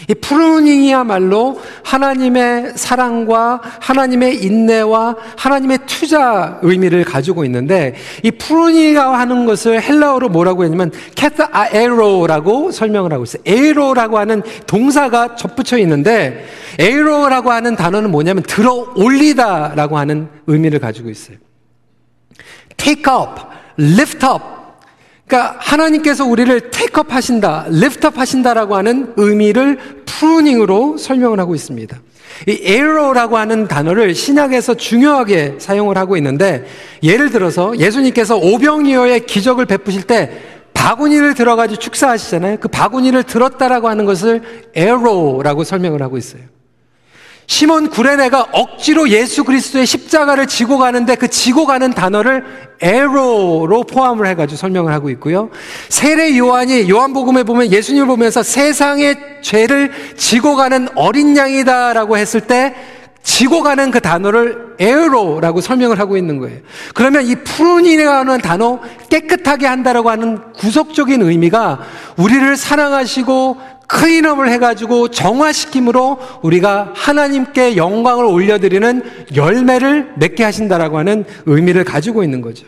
이 0.09 0.13
pruning이야말로 0.15 1.59
하나님의 1.83 2.73
사랑과 2.75 3.61
하나님의 3.79 4.43
인내와 4.43 5.15
하나님의 5.37 5.79
투자 5.85 6.59
의미를 6.61 7.03
가지고 7.03 7.45
있는데 7.45 7.95
이 8.23 8.31
pruning이라고 8.31 9.13
하는 9.13 9.45
것을 9.45 9.81
헬라어로 9.81 10.29
뭐라고 10.29 10.63
했냐면 10.63 10.91
캐타 11.15 11.49
아에로라고 11.51 12.71
설명을 12.71 13.13
하고 13.13 13.23
있어요. 13.23 13.43
에로라고 13.45 14.17
하는 14.17 14.41
동사가 14.65 15.35
접붙여 15.35 15.77
있는데 15.79 16.45
에로라고 16.79 17.51
하는 17.51 17.75
단어는 17.75 18.11
뭐냐면 18.11 18.43
들어 18.43 18.93
올리다라고 18.95 19.97
하는 19.97 20.29
의미를 20.47 20.79
가지고 20.79 21.09
있어요. 21.09 21.37
take 22.77 23.03
up, 23.13 23.41
lift 23.77 24.25
up 24.25 24.60
그러니까 25.31 25.55
하나님께서 25.59 26.25
우리를 26.25 26.71
take 26.71 26.99
up 26.99 27.13
하신다, 27.13 27.65
lift 27.69 28.01
up 28.01 28.17
하신다라고 28.17 28.75
하는 28.75 29.13
의미를 29.15 29.77
pruning으로 30.05 30.97
설명을 30.97 31.39
하고 31.39 31.55
있습니다. 31.55 31.97
이 32.49 32.59
에로라고 32.61 33.37
하는 33.37 33.65
단어를 33.65 34.13
신약에서 34.13 34.73
중요하게 34.73 35.55
사용을 35.59 35.97
하고 35.97 36.17
있는데 36.17 36.65
예를 37.01 37.29
들어서 37.29 37.77
예수님께서 37.77 38.35
오병이어의 38.35 39.25
기적을 39.25 39.67
베푸실 39.67 40.03
때 40.03 40.31
바구니를 40.73 41.33
들어가지고 41.33 41.79
축사하시잖아요. 41.79 42.57
그 42.59 42.67
바구니를 42.67 43.23
들었다라고 43.23 43.87
하는 43.87 44.03
것을 44.03 44.41
에로라고 44.75 45.63
설명을 45.63 46.01
하고 46.01 46.17
있어요. 46.17 46.41
시몬 47.51 47.89
구레네가 47.89 48.47
억지로 48.53 49.09
예수 49.09 49.43
그리스도의 49.43 49.85
십자가를 49.85 50.47
지고 50.47 50.77
가는데 50.77 51.15
그 51.15 51.27
지고 51.27 51.65
가는 51.65 51.91
단어를 51.91 52.45
에로로 52.79 53.83
포함을 53.83 54.25
해가지고 54.27 54.55
설명을 54.55 54.93
하고 54.93 55.09
있고요. 55.09 55.49
세례 55.89 56.37
요한이 56.37 56.89
요한복음에 56.89 57.43
보면 57.43 57.73
예수님을 57.73 58.07
보면서 58.07 58.41
세상의 58.41 59.17
죄를 59.41 59.91
지고 60.15 60.55
가는 60.55 60.87
어린 60.95 61.35
양이다라고 61.35 62.17
했을 62.17 62.39
때 62.39 62.73
지고 63.21 63.63
가는 63.63 63.91
그 63.91 63.99
단어를 63.99 64.75
에로라고 64.79 65.59
설명을 65.59 65.99
하고 65.99 66.15
있는 66.15 66.37
거예요. 66.39 66.57
그러면 66.93 67.25
이 67.25 67.35
pruning이라는 67.35 68.39
단어 68.39 68.79
깨끗하게 69.09 69.67
한다라고 69.67 70.09
하는 70.09 70.53
구속적인 70.53 71.21
의미가 71.21 71.79
우리를 72.15 72.55
사랑하시고 72.55 73.57
클린업을 73.91 74.49
해가지고 74.49 75.09
정화시킴으로 75.09 76.17
우리가 76.41 76.93
하나님께 76.95 77.75
영광을 77.75 78.23
올려드리는 78.23 79.03
열매를 79.35 80.13
맺게 80.15 80.45
하신다라고 80.45 80.97
하는 80.97 81.25
의미를 81.45 81.83
가지고 81.83 82.23
있는 82.23 82.39
거죠. 82.41 82.65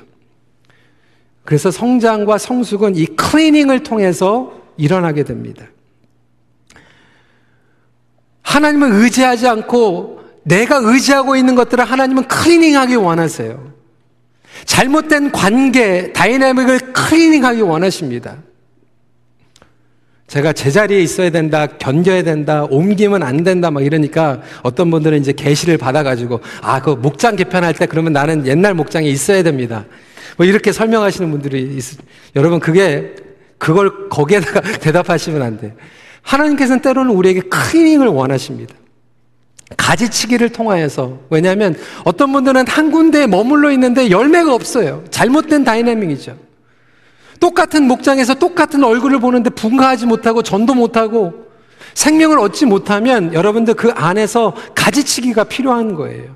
그래서 1.46 1.72
성장과 1.72 2.38
성숙은 2.38 2.96
이 2.98 3.06
클리닝을 3.06 3.84
통해서 3.84 4.54
일어나게 4.76 5.24
됩니다. 5.24 5.66
하나님을 8.42 8.92
의지하지 8.92 9.48
않고 9.48 10.22
내가 10.44 10.82
의지하고 10.84 11.38
있는 11.38 11.56
것들을 11.56 11.84
하나님은 11.86 12.28
클리닝하기 12.28 12.96
원하세요. 12.96 13.74
잘못된 14.66 15.32
관계, 15.32 16.12
다이내믹을 16.12 16.94
클리닝하기 16.94 17.62
원하십니다. 17.62 18.38
제가 20.28 20.54
제자리에 20.54 21.02
있어야 21.02 21.30
된다, 21.30 21.68
견뎌야 21.68 22.24
된다, 22.24 22.66
옮기면 22.70 23.24
안 23.24 23.44
된다, 23.44 23.70
막 23.70 23.84
이러니까 23.86 24.42
어떤 24.64 24.90
분들은 24.90 25.20
이제 25.20 25.34
계시를 25.34 25.78
받아가지고, 25.78 26.40
아, 26.62 26.82
그 26.82 26.92
목장 26.92 27.36
개편할 27.36 27.74
때 27.74 27.86
그러면 27.86 28.14
나는 28.14 28.48
옛날 28.48 28.74
목장에 28.74 29.08
있어야 29.08 29.44
됩니다. 29.44 29.86
뭐 30.38 30.46
이렇게 30.46 30.72
설명하시는 30.72 31.30
분들이 31.30 31.62
있, 31.78 31.84
여러분 32.36 32.60
그게, 32.60 33.16
그걸 33.58 34.10
거기에다가 34.10 34.62
대답하시면 34.80 35.42
안 35.42 35.60
돼. 35.60 35.74
하나님께서는 36.24 36.82
때로는 36.82 37.12
우리에게 37.12 37.42
클리닝을 37.42 38.08
원하십니다. 38.08 38.74
가지치기를 39.78 40.50
통하여서. 40.50 41.20
왜냐하면 41.30 41.76
어떤 42.04 42.32
분들은 42.32 42.68
한 42.68 42.92
군데에 42.92 43.28
머물러 43.28 43.72
있는데 43.72 44.10
열매가 44.10 44.54
없어요. 44.54 45.04
잘못된 45.10 45.64
다이내믹이죠. 45.64 46.38
똑같은 47.39 47.88
목장에서 47.88 48.36
똑같은 48.36 48.84
얼굴을 48.84 49.19
보는데 49.19 49.50
분가하지 49.50 50.06
못하고 50.06 50.41
전도 50.41 50.74
못하고 50.74 51.34
생명을 51.93 52.39
얻지 52.39 52.65
못하면 52.65 53.34
여러분들 53.34 53.76
그 53.76 53.91
안에서 53.91 54.54
가지치기가 54.76 55.43
필요한 55.46 55.96
거예요. 55.96 56.36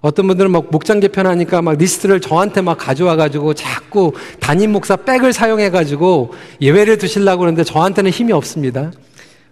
어떤 0.00 0.26
분들은 0.26 0.50
막 0.50 0.66
목장 0.70 1.00
개편하니까 1.00 1.62
막 1.62 1.78
리스트를 1.78 2.20
저한테 2.20 2.60
막 2.60 2.76
가져와가지고 2.76 3.54
자꾸 3.54 4.12
담임 4.38 4.72
목사 4.72 4.96
백을 4.96 5.32
사용해가지고 5.32 6.34
예외를 6.60 6.98
두시려고 6.98 7.40
그러는데 7.40 7.64
저한테는 7.64 8.10
힘이 8.10 8.32
없습니다. 8.32 8.92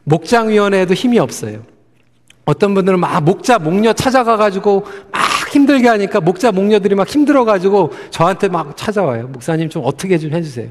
목장위원회에도 0.05 0.93
힘이 0.93 1.19
없어요. 1.21 1.63
어떤 2.45 2.75
분들은 2.75 3.01
막 3.01 3.23
목자, 3.23 3.61
목녀 3.61 3.93
찾아가가지고 3.93 4.85
막 5.11 5.23
힘들게 5.53 5.87
하니까 5.89 6.21
목자, 6.21 6.51
목녀들이 6.51 6.95
막 6.95 7.07
힘들어가지고 7.07 7.93
저한테 8.11 8.49
막 8.49 8.75
찾아와요. 8.77 9.29
목사님 9.29 9.69
좀 9.69 9.83
어떻게 9.85 10.17
좀 10.17 10.33
해주세요. 10.33 10.69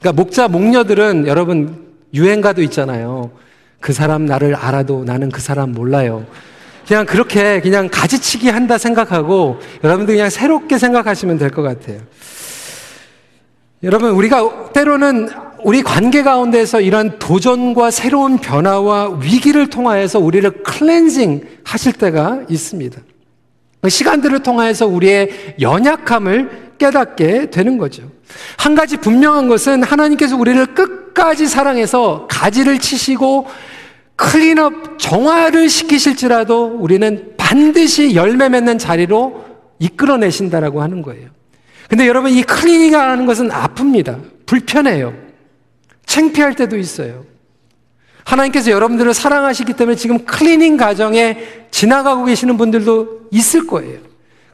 그러니까 0.00 0.20
목자, 0.22 0.48
목녀들은 0.48 1.26
여러분 1.28 1.84
유행가도 2.12 2.60
있잖아요. 2.62 3.30
그 3.80 3.92
사람 3.92 4.26
나를 4.26 4.54
알아도 4.56 5.04
나는 5.04 5.30
그 5.30 5.40
사람 5.40 5.72
몰라요. 5.72 6.26
그냥 6.86 7.06
그렇게 7.06 7.60
그냥 7.60 7.88
가지치기 7.90 8.48
한다 8.50 8.76
생각하고 8.76 9.58
여러분들 9.84 10.14
그냥 10.16 10.30
새롭게 10.30 10.78
생각하시면 10.78 11.38
될 11.38 11.50
것 11.50 11.62
같아요. 11.62 12.00
여러분, 13.82 14.10
우리가 14.10 14.72
때로는 14.72 15.28
우리 15.62 15.82
관계 15.82 16.22
가운데서 16.22 16.80
이런 16.80 17.18
도전과 17.18 17.90
새로운 17.90 18.38
변화와 18.38 19.18
위기를 19.20 19.68
통하여서 19.70 20.18
우리를 20.18 20.50
클렌징 20.62 21.42
하실 21.64 21.92
때가 21.92 22.42
있습니다. 22.48 23.00
그 23.84 23.90
시간들을 23.90 24.38
통하여서 24.38 24.86
우리의 24.86 25.56
연약함을 25.60 26.72
깨닫게 26.78 27.50
되는 27.50 27.76
거죠. 27.76 28.10
한 28.56 28.74
가지 28.74 28.96
분명한 28.96 29.46
것은 29.46 29.82
하나님께서 29.82 30.38
우리를 30.38 30.74
끝까지 30.74 31.46
사랑해서 31.46 32.26
가지를 32.30 32.78
치시고 32.78 33.46
클린업 34.16 34.98
정화를 34.98 35.68
시키실지라도 35.68 36.78
우리는 36.80 37.34
반드시 37.36 38.14
열매 38.14 38.48
맺는 38.48 38.78
자리로 38.78 39.44
이끌어내신다라고 39.80 40.80
하는 40.80 41.02
거예요. 41.02 41.28
근데 41.90 42.08
여러분 42.08 42.30
이 42.30 42.42
cleaning이라는 42.42 43.26
것은 43.26 43.50
아픕니다. 43.50 44.46
불편해요. 44.46 45.12
창피할 46.06 46.54
때도 46.54 46.78
있어요. 46.78 47.26
하나님께서 48.24 48.70
여러분들을 48.70 49.12
사랑하시기 49.14 49.74
때문에 49.74 49.96
지금 49.96 50.24
cleaning 50.24 50.76
과정에 50.76 51.38
지나가고 51.70 52.24
계시는 52.24 52.56
분들도 52.56 53.28
있을 53.30 53.66
거예요. 53.66 53.98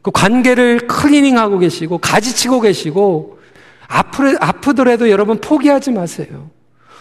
그 0.03 0.11
관계를 0.11 0.87
cleaning하고 0.87 1.59
계시고 1.59 1.99
가지치고 1.99 2.61
계시고 2.61 3.39
아프, 3.87 4.37
아프더라도 4.41 5.11
여러분 5.11 5.41
포기하지 5.41 5.93
마세요. 5.93 6.51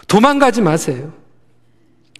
도망가지 0.06 0.60
마세요. 0.60 1.12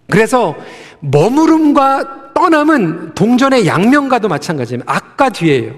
그래서 0.08 0.56
머무름과 1.00 2.32
떠남은 2.34 3.14
동전의 3.14 3.66
양면과도 3.66 4.28
마찬가지입니다. 4.28 4.92
앞과 4.92 5.30
뒤에요. 5.30 5.74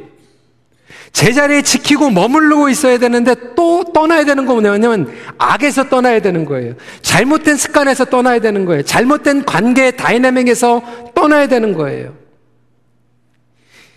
제자리에 1.12 1.62
지키고 1.62 2.10
머물르고 2.10 2.68
있어야 2.70 2.98
되는데 2.98 3.34
또 3.54 3.84
떠나야 3.92 4.24
되는 4.24 4.46
거 4.46 4.54
뭐냐면 4.54 5.12
악에서 5.38 5.88
떠나야 5.88 6.20
되는 6.20 6.44
거예요. 6.44 6.74
잘못된 7.02 7.56
습관에서 7.56 8.06
떠나야 8.06 8.40
되는 8.40 8.64
거예요. 8.64 8.82
잘못된 8.82 9.44
관계의 9.44 9.96
다이내믹에서 9.96 11.12
떠나야 11.14 11.48
되는 11.48 11.74
거예요. 11.74 12.14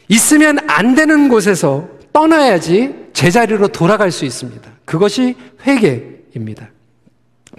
있으면 0.07 0.59
안 0.67 0.93
되는 0.93 1.29
곳에서 1.29 1.87
떠나야지 2.13 2.93
제자리로 3.13 3.69
돌아갈 3.69 4.11
수 4.11 4.25
있습니다. 4.25 4.69
그것이 4.83 5.35
회개입니다. 5.65 6.69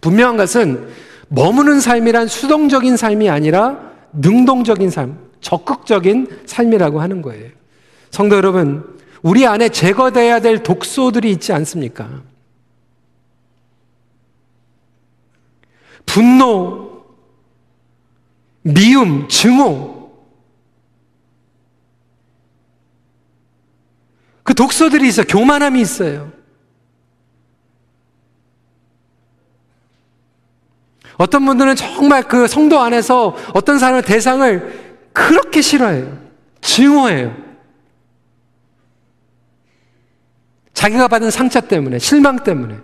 분명한 0.00 0.36
것은 0.36 0.88
머무는 1.28 1.80
삶이란 1.80 2.28
수동적인 2.28 2.96
삶이 2.96 3.28
아니라 3.28 3.78
능동적인 4.12 4.90
삶, 4.90 5.18
적극적인 5.40 6.28
삶이라고 6.46 7.00
하는 7.00 7.22
거예요. 7.22 7.50
성도 8.10 8.36
여러분, 8.36 8.95
우리 9.26 9.44
안에 9.44 9.70
제거돼야 9.70 10.38
될 10.38 10.62
독소들이 10.62 11.32
있지 11.32 11.52
않습니까? 11.52 12.22
분노, 16.06 17.04
미움, 18.62 19.26
증오. 19.26 20.12
그 24.44 24.54
독소들이 24.54 25.08
있어. 25.08 25.24
교만함이 25.24 25.80
있어요. 25.80 26.30
어떤 31.16 31.44
분들은 31.46 31.74
정말 31.74 32.22
그 32.22 32.46
성도 32.46 32.78
안에서 32.78 33.36
어떤 33.54 33.80
사람의 33.80 34.04
대상을 34.04 35.08
그렇게 35.12 35.62
싫어해요. 35.62 36.16
증오해요. 36.60 37.45
자기가 40.86 41.08
받은 41.08 41.30
상처 41.30 41.60
때문에, 41.60 41.98
실망 41.98 42.44
때문에. 42.44 42.76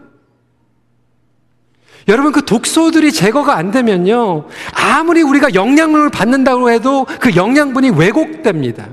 여러분, 2.08 2.32
그 2.32 2.44
독소들이 2.44 3.12
제거가 3.12 3.56
안 3.56 3.70
되면요. 3.70 4.48
아무리 4.72 5.22
우리가 5.22 5.54
영양분을 5.54 6.10
받는다고 6.10 6.70
해도 6.70 7.06
그 7.20 7.36
영양분이 7.36 7.90
왜곡됩니다. 7.90 8.88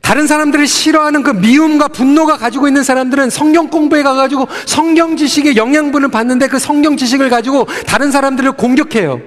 다른 0.00 0.26
사람들을 0.26 0.66
싫어하는 0.66 1.22
그 1.22 1.30
미움과 1.30 1.86
분노가 1.86 2.36
가지고 2.36 2.66
있는 2.66 2.82
사람들은 2.82 3.30
성경 3.30 3.68
공부에 3.68 4.02
가가지고 4.02 4.48
성경 4.66 5.16
지식의 5.16 5.56
영양분을 5.56 6.08
받는데 6.08 6.48
그 6.48 6.58
성경 6.58 6.96
지식을 6.96 7.30
가지고 7.30 7.66
다른 7.86 8.10
사람들을 8.10 8.52
공격해요. 8.52 9.20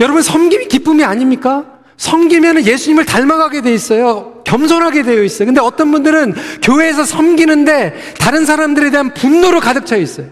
여러분, 0.00 0.22
섬김이 0.22 0.68
기쁨이 0.68 1.04
아닙니까? 1.04 1.79
섬기면 2.00 2.64
예수님을 2.64 3.04
닮아가게 3.04 3.60
돼 3.60 3.74
있어요. 3.74 4.40
겸손하게 4.44 5.02
되어 5.02 5.22
있어요. 5.22 5.44
근데 5.44 5.60
어떤 5.60 5.92
분들은 5.92 6.34
교회에서 6.62 7.04
섬기는데 7.04 8.14
다른 8.18 8.46
사람들에 8.46 8.90
대한 8.90 9.12
분노로 9.12 9.60
가득 9.60 9.84
차 9.84 9.96
있어요. 9.96 10.26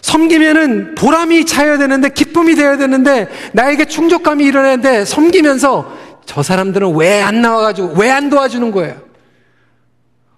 섬기면은 0.00 0.94
보람이 0.94 1.44
차야 1.44 1.76
되는데 1.76 2.08
기쁨이 2.08 2.54
되어야 2.54 2.78
되는데 2.78 3.28
나에게 3.52 3.84
충족감이 3.84 4.42
일어나는데 4.42 5.04
섬기면서 5.04 5.94
저 6.24 6.42
사람들은 6.42 6.96
왜 6.96 7.20
안 7.20 7.42
나와가지고 7.42 7.92
왜 7.98 8.10
안 8.10 8.30
도와주는 8.30 8.70
거예요? 8.72 8.96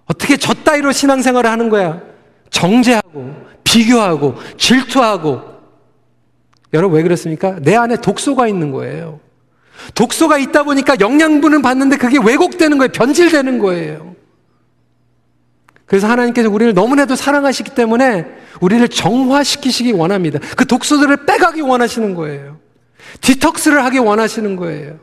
어떻게 0.06 0.36
저 0.36 0.52
따위로 0.52 0.90
신앙생활을 0.90 1.48
하는 1.48 1.68
거야? 1.68 2.00
정죄하고 2.50 3.36
비교하고 3.62 4.34
질투하고 4.58 5.42
여러분 6.74 6.96
왜 6.96 7.04
그렇습니까? 7.04 7.54
내 7.62 7.76
안에 7.76 7.98
독소가 7.98 8.48
있는 8.48 8.72
거예요. 8.72 9.20
독소가 9.94 10.38
있다 10.38 10.62
보니까 10.62 10.96
영양분은 11.00 11.62
받는데 11.62 11.96
그게 11.96 12.18
왜곡되는 12.22 12.78
거예요. 12.78 12.92
변질되는 12.92 13.58
거예요. 13.58 14.16
그래서 15.86 16.08
하나님께서 16.08 16.48
우리를 16.48 16.72
너무나도 16.72 17.16
사랑하시기 17.16 17.74
때문에 17.74 18.26
우리를 18.60 18.88
정화시키시기 18.88 19.92
원합니다. 19.92 20.38
그 20.56 20.66
독소들을 20.66 21.26
빼가기 21.26 21.60
원하시는 21.60 22.14
거예요. 22.14 22.58
디톡스를 23.20 23.84
하기 23.84 23.98
원하시는 23.98 24.56
거예요. 24.56 24.98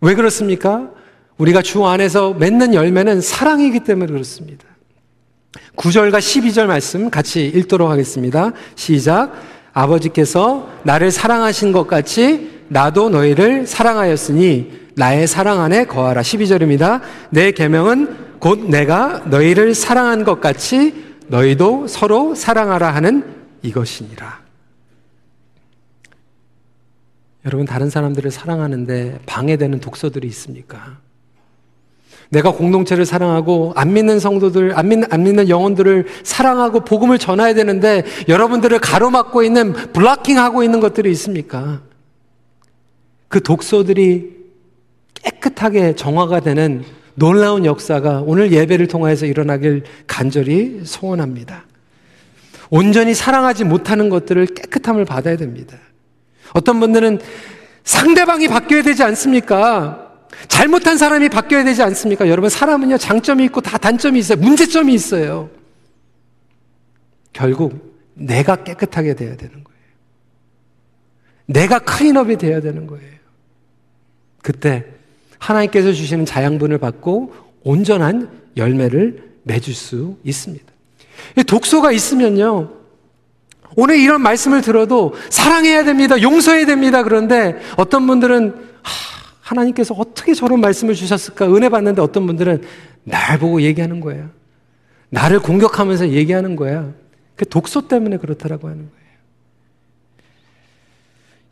왜 0.00 0.14
그렇습니까? 0.14 0.90
우리가 1.38 1.62
주 1.62 1.84
안에서 1.84 2.34
맺는 2.34 2.74
열매는 2.74 3.20
사랑이기 3.20 3.80
때문에 3.80 4.12
그렇습니다. 4.12 4.64
9절과 5.76 6.18
12절 6.18 6.66
말씀 6.66 7.10
같이 7.10 7.46
읽도록 7.46 7.90
하겠습니다. 7.90 8.52
시작. 8.74 9.32
아버지께서 9.76 10.70
나를 10.84 11.10
사랑하신 11.10 11.72
것 11.72 11.86
같이 11.86 12.62
나도 12.68 13.10
너희를 13.10 13.66
사랑하였으니 13.66 14.86
나의 14.96 15.26
사랑 15.26 15.60
안에 15.60 15.84
거하라. 15.84 16.22
12절입니다. 16.22 17.02
내 17.28 17.52
계명은 17.52 18.38
곧 18.40 18.70
내가 18.70 19.22
너희를 19.26 19.74
사랑한 19.74 20.24
것 20.24 20.40
같이 20.40 21.04
너희도 21.26 21.88
서로 21.88 22.34
사랑하라 22.34 22.94
하는 22.94 23.22
이것이니라. 23.60 24.46
여러분 27.44 27.66
다른 27.66 27.90
사람들을 27.90 28.30
사랑하는데 28.30 29.20
방해되는 29.26 29.80
독소들이 29.80 30.26
있습니까? 30.28 30.98
내가 32.30 32.52
공동체를 32.52 33.04
사랑하고 33.04 33.72
안 33.76 33.92
믿는 33.92 34.18
성도들, 34.18 34.76
안 34.76 34.88
믿는, 34.88 35.08
안 35.10 35.22
믿는 35.22 35.48
영혼들을 35.48 36.06
사랑하고 36.22 36.80
복음을 36.80 37.18
전해야 37.18 37.54
되는데 37.54 38.04
여러분들을 38.28 38.78
가로막고 38.78 39.42
있는 39.42 39.72
블락킹하고 39.72 40.62
있는 40.62 40.80
것들이 40.80 41.10
있습니까? 41.12 41.82
그 43.28 43.42
독소들이 43.42 44.36
깨끗하게 45.14 45.94
정화가 45.94 46.40
되는 46.40 46.84
놀라운 47.14 47.64
역사가 47.64 48.22
오늘 48.26 48.52
예배를 48.52 48.88
통해서 48.88 49.26
일어나길 49.26 49.84
간절히 50.06 50.80
소원합니다. 50.84 51.64
온전히 52.70 53.14
사랑하지 53.14 53.64
못하는 53.64 54.08
것들을 54.08 54.46
깨끗함을 54.46 55.04
받아야 55.04 55.36
됩니다. 55.36 55.78
어떤 56.52 56.80
분들은 56.80 57.20
상대방이 57.84 58.48
바뀌어야 58.48 58.82
되지 58.82 59.02
않습니까? 59.04 60.05
잘못한 60.48 60.98
사람이 60.98 61.28
바뀌어야 61.28 61.64
되지 61.64 61.82
않습니까? 61.82 62.28
여러분, 62.28 62.50
사람은요, 62.50 62.98
장점이 62.98 63.44
있고 63.46 63.60
다 63.60 63.78
단점이 63.78 64.18
있어요. 64.18 64.38
문제점이 64.38 64.92
있어요. 64.92 65.50
결국 67.32 67.96
내가 68.14 68.64
깨끗하게 68.64 69.14
돼야 69.14 69.36
되는 69.36 69.62
거예요. 69.62 69.76
내가 71.46 71.78
클린업이 71.78 72.36
되어야 72.36 72.60
되는 72.60 72.86
거예요. 72.86 73.16
그때 74.42 74.86
하나님께서 75.38 75.92
주시는 75.92 76.24
자양분을 76.24 76.78
받고 76.78 77.34
온전한 77.62 78.30
열매를 78.56 79.22
맺을 79.42 79.74
수 79.74 80.16
있습니다. 80.24 80.64
독소가 81.46 81.92
있으면요. 81.92 82.70
오늘 83.76 83.98
이런 83.98 84.22
말씀을 84.22 84.62
들어도 84.62 85.14
사랑해야 85.30 85.84
됩니다. 85.84 86.20
용서해야 86.20 86.64
됩니다. 86.66 87.02
그런데 87.02 87.60
어떤 87.76 88.06
분들은 88.06 88.54
하, 88.82 89.16
나님께서 89.54 89.94
어떻게 89.94 90.34
저런 90.34 90.60
말씀을 90.60 90.94
주셨을까 90.94 91.46
은혜 91.54 91.68
받는데 91.68 92.02
어떤 92.02 92.26
분들은 92.26 92.62
날 93.04 93.38
보고 93.38 93.62
얘기하는 93.62 94.00
거예요. 94.00 94.30
나를 95.10 95.38
공격하면서 95.40 96.10
얘기하는 96.10 96.56
거야. 96.56 96.92
그 97.36 97.48
독소 97.48 97.86
때문에 97.88 98.16
그렇다라고 98.16 98.68
하는 98.68 98.90
거예요. 98.90 99.06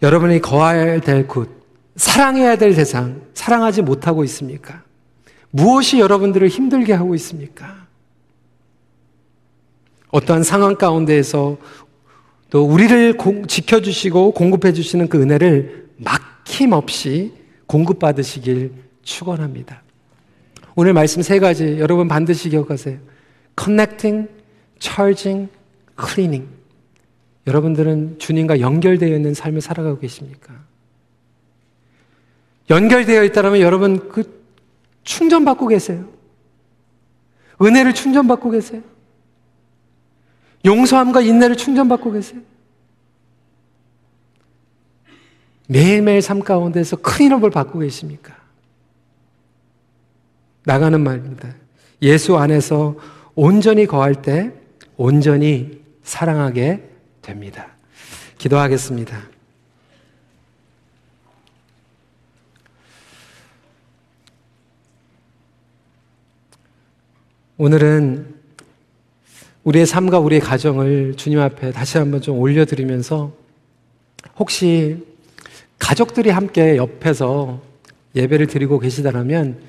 여러분이 0.02 0.40
거해야 0.40 1.00
될 1.00 1.26
곳, 1.26 1.48
사랑해야 1.96 2.56
될 2.56 2.74
대상, 2.74 3.22
사랑하지 3.34 3.82
못하고 3.82 4.24
있습니까? 4.24 4.82
무엇이 5.50 6.00
여러분들을 6.00 6.48
힘들게 6.48 6.92
하고 6.92 7.14
있습니까? 7.14 7.86
어떠한 10.10 10.42
상황 10.42 10.74
가운데에서 10.74 11.56
또 12.50 12.64
우리를 12.64 13.16
지켜주시고 13.46 14.32
공급해주시는 14.32 15.08
그 15.08 15.20
은혜를 15.20 15.88
막힘없이 15.96 17.43
공급받으시길 17.74 18.72
축원합니다. 19.02 19.82
오늘 20.76 20.92
말씀 20.92 21.22
세 21.22 21.40
가지 21.40 21.80
여러분 21.80 22.06
반드시 22.06 22.48
기억하세요. 22.48 22.98
Connecting, 23.60 24.28
Charging, 24.78 25.50
Cleaning. 25.98 26.48
여러분들은 27.48 28.20
주님과 28.20 28.60
연결되어 28.60 29.16
있는 29.16 29.34
삶을 29.34 29.60
살아가고 29.60 29.98
계십니까? 29.98 30.54
연결되어 32.70 33.24
있다면 33.24 33.60
여러분 33.60 34.08
그 34.08 34.44
충전받고 35.02 35.66
계세요. 35.66 36.08
은혜를 37.60 37.92
충전받고 37.92 38.50
계세요. 38.50 38.82
용서함과 40.64 41.22
인내를 41.22 41.56
충전받고 41.56 42.12
계세요. 42.12 42.40
매일매일 45.68 46.20
삶 46.20 46.40
가운데서 46.40 46.96
클린업을 46.96 47.50
받고 47.50 47.78
계십니까? 47.78 48.36
나가는 50.64 51.00
말입니다. 51.00 51.54
예수 52.02 52.36
안에서 52.36 52.96
온전히 53.34 53.86
거할 53.86 54.20
때 54.22 54.52
온전히 54.96 55.82
사랑하게 56.02 56.88
됩니다. 57.22 57.68
기도하겠습니다. 58.38 59.34
오늘은 67.56 68.34
우리의 69.62 69.86
삶과 69.86 70.18
우리의 70.18 70.40
가정을 70.40 71.14
주님 71.16 71.38
앞에 71.40 71.72
다시 71.72 71.96
한번 71.96 72.20
좀 72.20 72.38
올려드리면서 72.38 73.32
혹시 74.36 75.13
가족들이 75.78 76.30
함께 76.30 76.76
옆에서 76.76 77.60
예배를 78.14 78.46
드리고 78.46 78.78
계시다면 78.78 79.60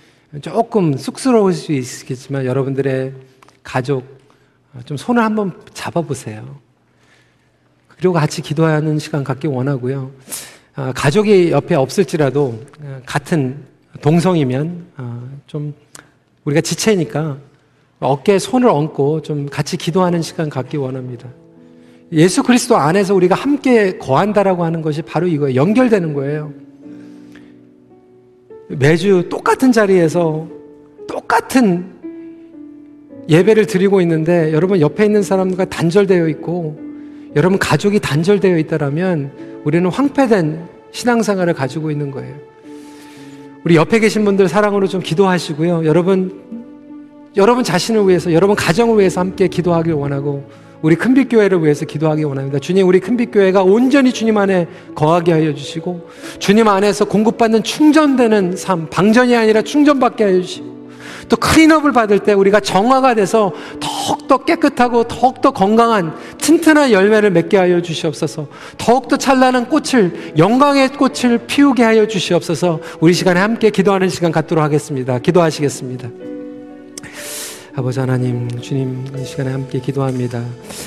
조금 0.42 0.98
쑥스러울 0.98 1.54
수 1.54 1.72
있겠지만 1.74 2.46
여러분들의 2.46 3.14
가족 3.64 4.04
좀 4.86 4.98
손을 4.98 5.24
한번 5.24 5.54
잡아보세요. 5.74 6.60
그리고 7.88 8.14
같이 8.14 8.42
기도하는 8.42 9.00
시간 9.00 9.24
갖기 9.24 9.48
원하고요. 9.48 10.12
아, 10.76 10.92
가족이 10.94 11.52
옆에 11.52 11.76
없을지라도 11.76 12.62
같은 13.06 13.64
동성이면 14.02 14.88
아, 14.98 15.24
좀 15.48 15.74
우리가 16.44 16.62
지체니까 16.62 17.38
어깨에 18.00 18.40
손을 18.40 18.70
얹고 18.70 19.22
좀 19.22 19.48
같이 19.48 19.78
기도하는 19.78 20.22
시간 20.22 20.50
갖기 20.50 20.76
원합니다. 20.78 21.30
예수 22.12 22.44
그리스도 22.44 22.78
안에서 22.78 23.16
우리가 23.16 23.36
함께 23.36 23.98
거한다라고 23.98 24.64
하는 24.64 24.82
것이 24.82 25.02
바로 25.02 25.28
이거예요. 25.28 25.56
연결되는 25.56 26.14
거예요. 26.14 26.54
매주 28.70 29.28
똑같은 29.30 29.72
자리에서 29.72 30.48
똑같은 31.08 31.86
예배를 33.28 33.66
드리고 33.66 34.02
있는데 34.02 34.54
여러분 34.54 34.80
옆에 34.80 35.06
있는 35.06 35.24
사람과 35.24 35.66
단절되어 35.66 36.28
있고 36.30 36.80
여러분 37.36 37.58
가족이 37.58 38.00
단절되어 38.00 38.58
있다라면 38.60 39.62
우리는 39.64 39.90
황폐된 39.90 40.68
신앙생활을 40.92 41.54
가지고 41.54 41.92
있는 41.92 42.12
거예요. 42.12 42.36
우리 43.64 43.76
옆에 43.76 44.00
계신 44.00 44.24
분들 44.26 44.48
사랑으로 44.48 44.88
좀 44.88 45.02
기도하시고요. 45.02 45.86
여러분 45.86 46.44
여러분 47.36 47.66
자신을 47.66 48.08
위해서, 48.08 48.32
여러분 48.32 48.56
가정을 48.56 49.00
위해서 49.00 49.20
함께 49.20 49.48
기도하길 49.48 49.94
원하고 49.94 50.44
우리 50.86 50.96
큰빛교회를 50.96 51.64
위해서 51.64 51.84
기도하기 51.84 52.26
원합니다. 52.26 52.60
주님, 52.60 52.88
우리 52.88 53.00
큰빛교회가 53.00 53.64
온전히 53.64 54.12
주님 54.12 54.38
안에 54.38 54.68
거하게 54.94 55.32
하여 55.32 55.52
주시고 55.56 56.08
주님 56.38 56.68
안에서 56.68 57.06
공급받는 57.06 57.64
충전되는 57.64 58.56
삶, 58.56 58.88
방전이 58.92 59.36
아니라 59.36 59.64
충전받게 59.64 60.24
하여 60.24 60.42
주시고 60.44 60.92
또 61.28 61.38
클린업을 61.38 61.92
받을 61.92 62.20
때 62.20 62.34
우리가 62.34 62.60
정화가 62.60 63.16
돼서 63.16 63.52
더욱더 63.80 64.46
깨끗하고 64.46 65.06
더욱더 65.06 65.50
건강한 65.50 66.14
튼튼한 66.38 66.92
열매를 66.92 67.32
맺게 67.32 67.58
하여 67.58 67.82
주시옵소서. 67.82 68.48
더욱더 68.78 69.18
찬란한 69.18 69.68
꽃을 69.68 70.34
영광의 70.38 70.90
꽃을 70.90 71.48
피우게 71.48 71.82
하여 71.82 72.08
주시옵소서. 72.08 72.80
우리 73.00 73.14
시간에 73.14 73.40
함께 73.40 73.72
기도하는 73.72 74.08
시간 74.10 74.32
갖도록 74.32 74.64
하겠습니다. 74.64 75.18
기도하시겠습니다. 75.18 76.35
아버지 77.78 78.00
하나님, 78.00 78.48
주님, 78.62 79.04
이 79.20 79.26
시간에 79.26 79.52
함께 79.52 79.82
기도합니다. 79.82 80.42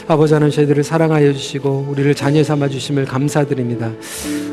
아버지 0.06 0.32
하나님, 0.32 0.54
저희들을 0.54 0.82
사랑하여 0.82 1.34
주시고, 1.34 1.88
우리를 1.90 2.14
자녀 2.14 2.42
삼아 2.42 2.68
주심을 2.68 3.04
감사드립니다. 3.04 3.92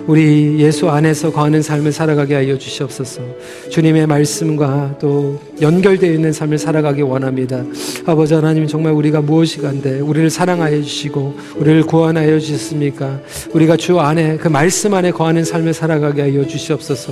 우리 0.08 0.60
예수 0.60 0.88
안에서 0.90 1.32
거하는 1.32 1.64
삶을 1.64 1.92
살아가게 1.92 2.36
하여 2.36 2.58
주시옵소서. 2.58 3.22
주님의 3.72 4.06
말씀과 4.06 4.98
또 5.00 5.42
연결되어 5.62 6.12
있는 6.12 6.32
삶을 6.32 6.60
살아가기 6.60 7.02
원합니다. 7.02 7.64
아버지 8.06 8.36
하나님 8.36 8.68
정말 8.68 8.94
우리가 8.94 9.22
무엇이 9.22 9.60
간데 9.62 10.00
우리를 10.00 10.30
사랑하여 10.30 10.80
주시고 10.84 11.36
우리를 11.56 11.84
구원하여 11.84 12.40
주셨습니까? 12.40 13.20
우리가 13.54 13.78
주 13.78 14.00
안에 14.00 14.38
그 14.38 14.48
말씀 14.48 14.94
안에 14.94 15.10
거하는 15.10 15.44
삶을 15.44 15.74
살아가게 15.74 16.22
하여 16.22 16.46
주시옵소서. 16.46 17.12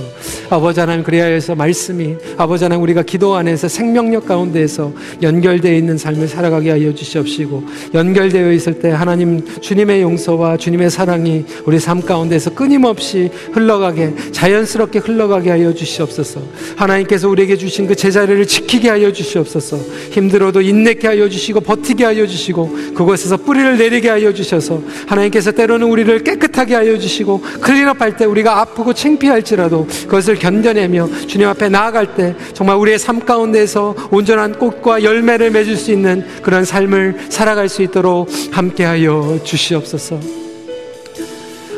아버지 0.50 0.78
하나님 0.78 1.02
그래야 1.02 1.24
해서 1.24 1.56
말씀이 1.56 2.14
아버지 2.36 2.62
하나님 2.62 2.82
우리가 2.84 3.02
기도 3.02 3.34
안에서 3.34 3.66
생명력 3.66 4.26
가운데에서 4.26 4.92
연결되어 5.22 5.74
있는 5.74 5.98
삶을 5.98 6.28
살아가게 6.28 6.70
하여 6.70 6.94
주시옵시고 6.94 7.64
연결되어 7.94 8.52
있을 8.52 8.78
때 8.78 8.90
하나님 8.90 9.44
주님의 9.60 10.02
용서와 10.02 10.56
주님의 10.56 10.90
사랑이 10.90 11.44
우리 11.64 11.80
삶 11.80 12.00
가운데서 12.00 12.54
끊임 12.54 12.84
끊임없이 12.84 13.30
흘러가게 13.52 14.14
자연스럽게 14.32 14.98
흘러가게 14.98 15.50
하여 15.50 15.72
주시옵소서. 15.72 16.42
하나님께서 16.76 17.28
우리에게 17.28 17.56
주신 17.56 17.86
그 17.86 17.94
제자리를 17.94 18.46
지키게 18.46 18.90
하여 18.90 19.12
주시옵소서. 19.12 19.78
힘들어도 20.10 20.60
인내케 20.60 21.06
하여 21.06 21.28
주시고 21.28 21.60
버티게 21.60 22.04
하여 22.04 22.26
주시고 22.26 22.94
그곳에서 22.94 23.36
뿌리를 23.36 23.78
내리게 23.78 24.08
하여 24.08 24.32
주셔서 24.32 24.82
하나님께서 25.06 25.52
때로는 25.52 25.86
우리를 25.86 26.24
깨끗 26.24 26.53
하게 26.58 26.74
하여 26.74 26.98
주시고 26.98 27.40
클린업 27.60 28.00
할 28.00 28.14
때 28.16 28.24
우리가 28.26 28.60
아프고 28.60 28.92
창피할지라도 28.92 29.86
그것을 30.02 30.36
견뎌내며 30.36 31.08
주님 31.26 31.48
앞에 31.48 31.68
나아갈 31.68 32.14
때 32.14 32.34
정말 32.52 32.76
우리의 32.76 32.98
삶 32.98 33.18
가운데서 33.24 33.94
온전한 34.10 34.56
꽃과 34.58 35.02
열매를 35.02 35.50
맺을 35.50 35.76
수 35.76 35.90
있는 35.90 36.24
그런 36.42 36.64
삶을 36.64 37.26
살아갈 37.28 37.68
수 37.68 37.82
있도록 37.82 38.28
함께하여 38.52 39.40
주시옵소서. 39.42 40.20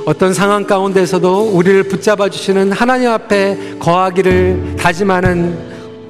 어떤 0.05 0.35
상황 0.35 0.65
가운데서도 0.65 1.51
우리를 1.53 1.83
붙잡아 1.85 2.29
주시는 2.29 2.71
하나님 2.73 3.11
앞에 3.11 3.79
거하기를 3.81 4.77
다짐하는 4.79 5.59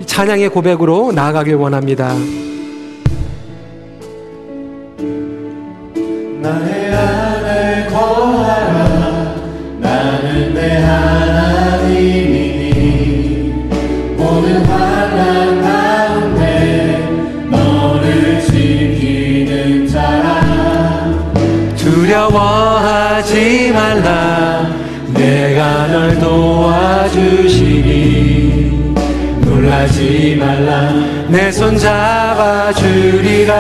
찬양의 0.05 0.51
고백으로 0.51 1.13
나아가길 1.13 1.55
원합니다. 1.55 2.15
말라. 23.97 24.67
내가 25.09 25.87
널 25.87 26.19
도와주시니 26.19 27.55
놀라지 29.41 30.37
말라. 30.39 30.93
내 31.29 31.51
손 31.51 31.79
잡아주리라. 31.79 33.55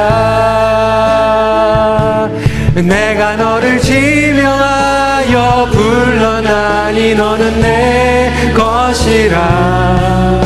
내가 2.74 3.36
너를 3.36 3.80
지명하여 3.80 5.68
불러나니 5.72 7.14
너는 7.14 7.60
내 7.60 8.30
것이라. 8.54 10.42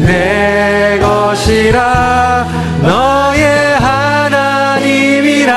내 0.00 0.98
것이라. 1.00 2.46
너의 2.82 3.46
하나님이라. 3.78 5.56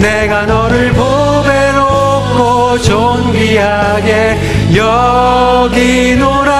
내가 0.00 0.42
너를 0.46 0.92
보 0.92 1.13
존귀하게 2.78 4.38
여기노라 4.74 6.52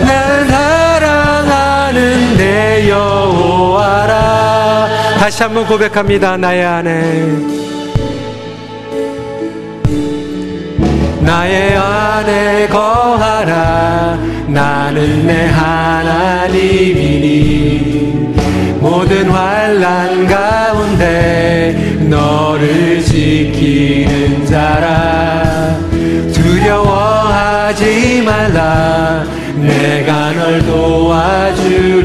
날 0.00 0.46
사랑하는 0.46 2.36
내 2.36 2.88
여호와라. 2.88 4.88
다시 5.18 5.42
한번 5.42 5.66
고백합니다 5.66 6.36
나의 6.36 6.64
아내. 6.64 7.26
나의 11.20 11.76
안에 11.76 12.68
거하라. 12.68 14.16
나는 14.46 15.26
내 15.26 15.46
하나님이니. 15.46 16.54
모든 18.80 19.28
환란 19.30 20.26
가운데 20.26 21.93
너를 22.08 23.02
지키는 23.02 24.46
자라. 24.46 25.78
두려워하지 26.32 28.22
말라. 28.22 29.24
내가 29.56 30.32
널 30.32 30.64
도와주리니. 30.66 32.04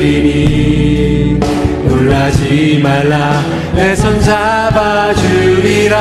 놀라지 1.87 2.79
말라. 2.81 3.43
내 3.73 3.95
손 3.95 4.19
잡아주리라. 4.21 5.95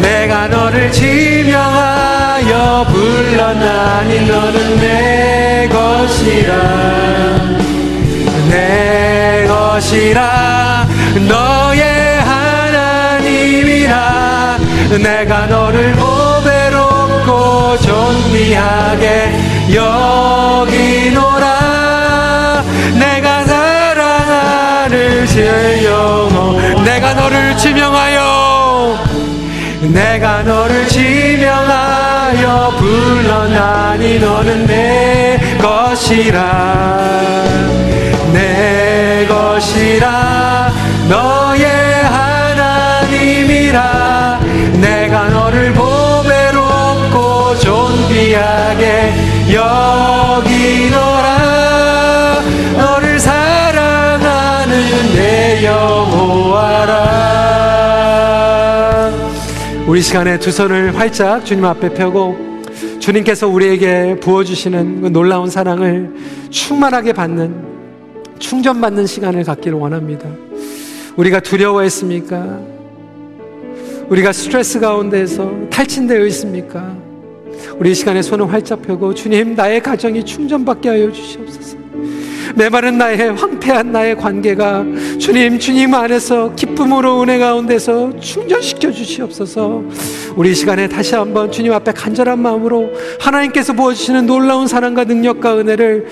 내가 0.00 0.48
너를 0.48 0.90
지명하여 0.92 2.86
불러나니 2.88 4.26
너는 4.26 4.76
내 4.80 5.68
것이라. 5.70 6.52
내 8.50 9.46
것이라 9.48 10.86
너의 11.28 12.20
하나님이라 12.20 13.92
내가 15.02 15.46
너를 15.46 15.92
보배롭고 15.92 17.78
존귀하게 17.78 19.32
여기노라. 19.74 21.52
내가 22.98 23.44
사랑하는 23.44 25.26
제 25.26 25.84
영혼 25.84 26.84
내가 26.84 27.14
너를 27.14 27.56
지명하여 27.56 28.98
내가 29.82 30.42
너를 30.42 30.86
지명하여 30.88 32.74
불러나니 32.78 34.18
너는 34.18 34.66
내 34.66 35.38
것이라 35.60 36.38
내 38.32 39.26
것이라 39.28 40.72
너의 41.12 41.66
하나님이라 43.04 43.80
내가 44.80 45.28
너를 45.28 45.74
보배롭고 45.74 47.58
존귀하게 47.58 49.12
여기노라 49.52 51.28
너를 52.78 53.20
사랑하는 53.20 54.74
내 55.14 55.66
여호와라 55.66 57.02
우리 59.86 60.00
시간에 60.00 60.38
두 60.38 60.50
손을 60.50 60.98
활짝 60.98 61.44
주님 61.44 61.66
앞에 61.66 61.90
펴고 61.92 62.62
주님께서 63.00 63.48
우리에게 63.48 64.16
부어주시는 64.18 65.02
그 65.02 65.08
놀라운 65.08 65.50
사랑을 65.50 66.10
충만하게 66.48 67.12
받는 67.12 67.70
충전받는 68.38 69.06
시간을 69.06 69.44
갖기를 69.44 69.76
원합니다. 69.76 70.26
우리가 71.16 71.40
두려워했습니까? 71.40 72.60
우리가 74.08 74.32
스트레스 74.32 74.80
가운데서 74.80 75.68
탈진되어 75.70 76.24
있습니까? 76.26 76.96
우리 77.78 77.92
이 77.92 77.94
시간에 77.94 78.22
손을 78.22 78.50
활짝 78.52 78.82
펴고 78.82 79.14
주님 79.14 79.54
나의 79.54 79.82
가정이 79.82 80.24
충전받게 80.24 80.88
하여 80.88 81.12
주시옵소서. 81.12 81.76
메마른 82.54 82.98
나의 82.98 83.32
황폐한 83.34 83.92
나의 83.92 84.16
관계가 84.16 84.84
주님 85.18 85.58
주님 85.58 85.94
안에서 85.94 86.54
기쁨으로 86.54 87.22
은혜 87.22 87.38
가운데서 87.38 88.18
충전시켜 88.18 88.90
주시옵소서. 88.90 89.82
우리 90.36 90.52
이 90.52 90.54
시간에 90.54 90.88
다시 90.88 91.14
한번 91.14 91.50
주님 91.50 91.72
앞에 91.72 91.92
간절한 91.92 92.38
마음으로 92.38 92.90
하나님께서 93.20 93.72
부어주시는 93.74 94.26
놀라운 94.26 94.66
사랑과 94.66 95.04
능력과 95.04 95.58
은혜를 95.58 96.06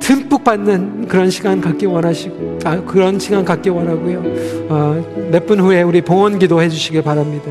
듬뿍 0.00 0.44
받는 0.44 1.08
그런 1.08 1.30
시간 1.30 1.60
갖기 1.60 1.86
원하시고 1.86 2.58
아, 2.64 2.80
그런 2.84 3.18
시간 3.18 3.44
갖기 3.44 3.70
원하고요. 3.70 4.22
어, 4.68 5.28
몇 5.30 5.46
분 5.46 5.60
후에 5.60 5.82
우리 5.82 6.00
봉헌 6.02 6.38
기도 6.38 6.60
해주시길 6.62 7.02
바랍니다. 7.02 7.50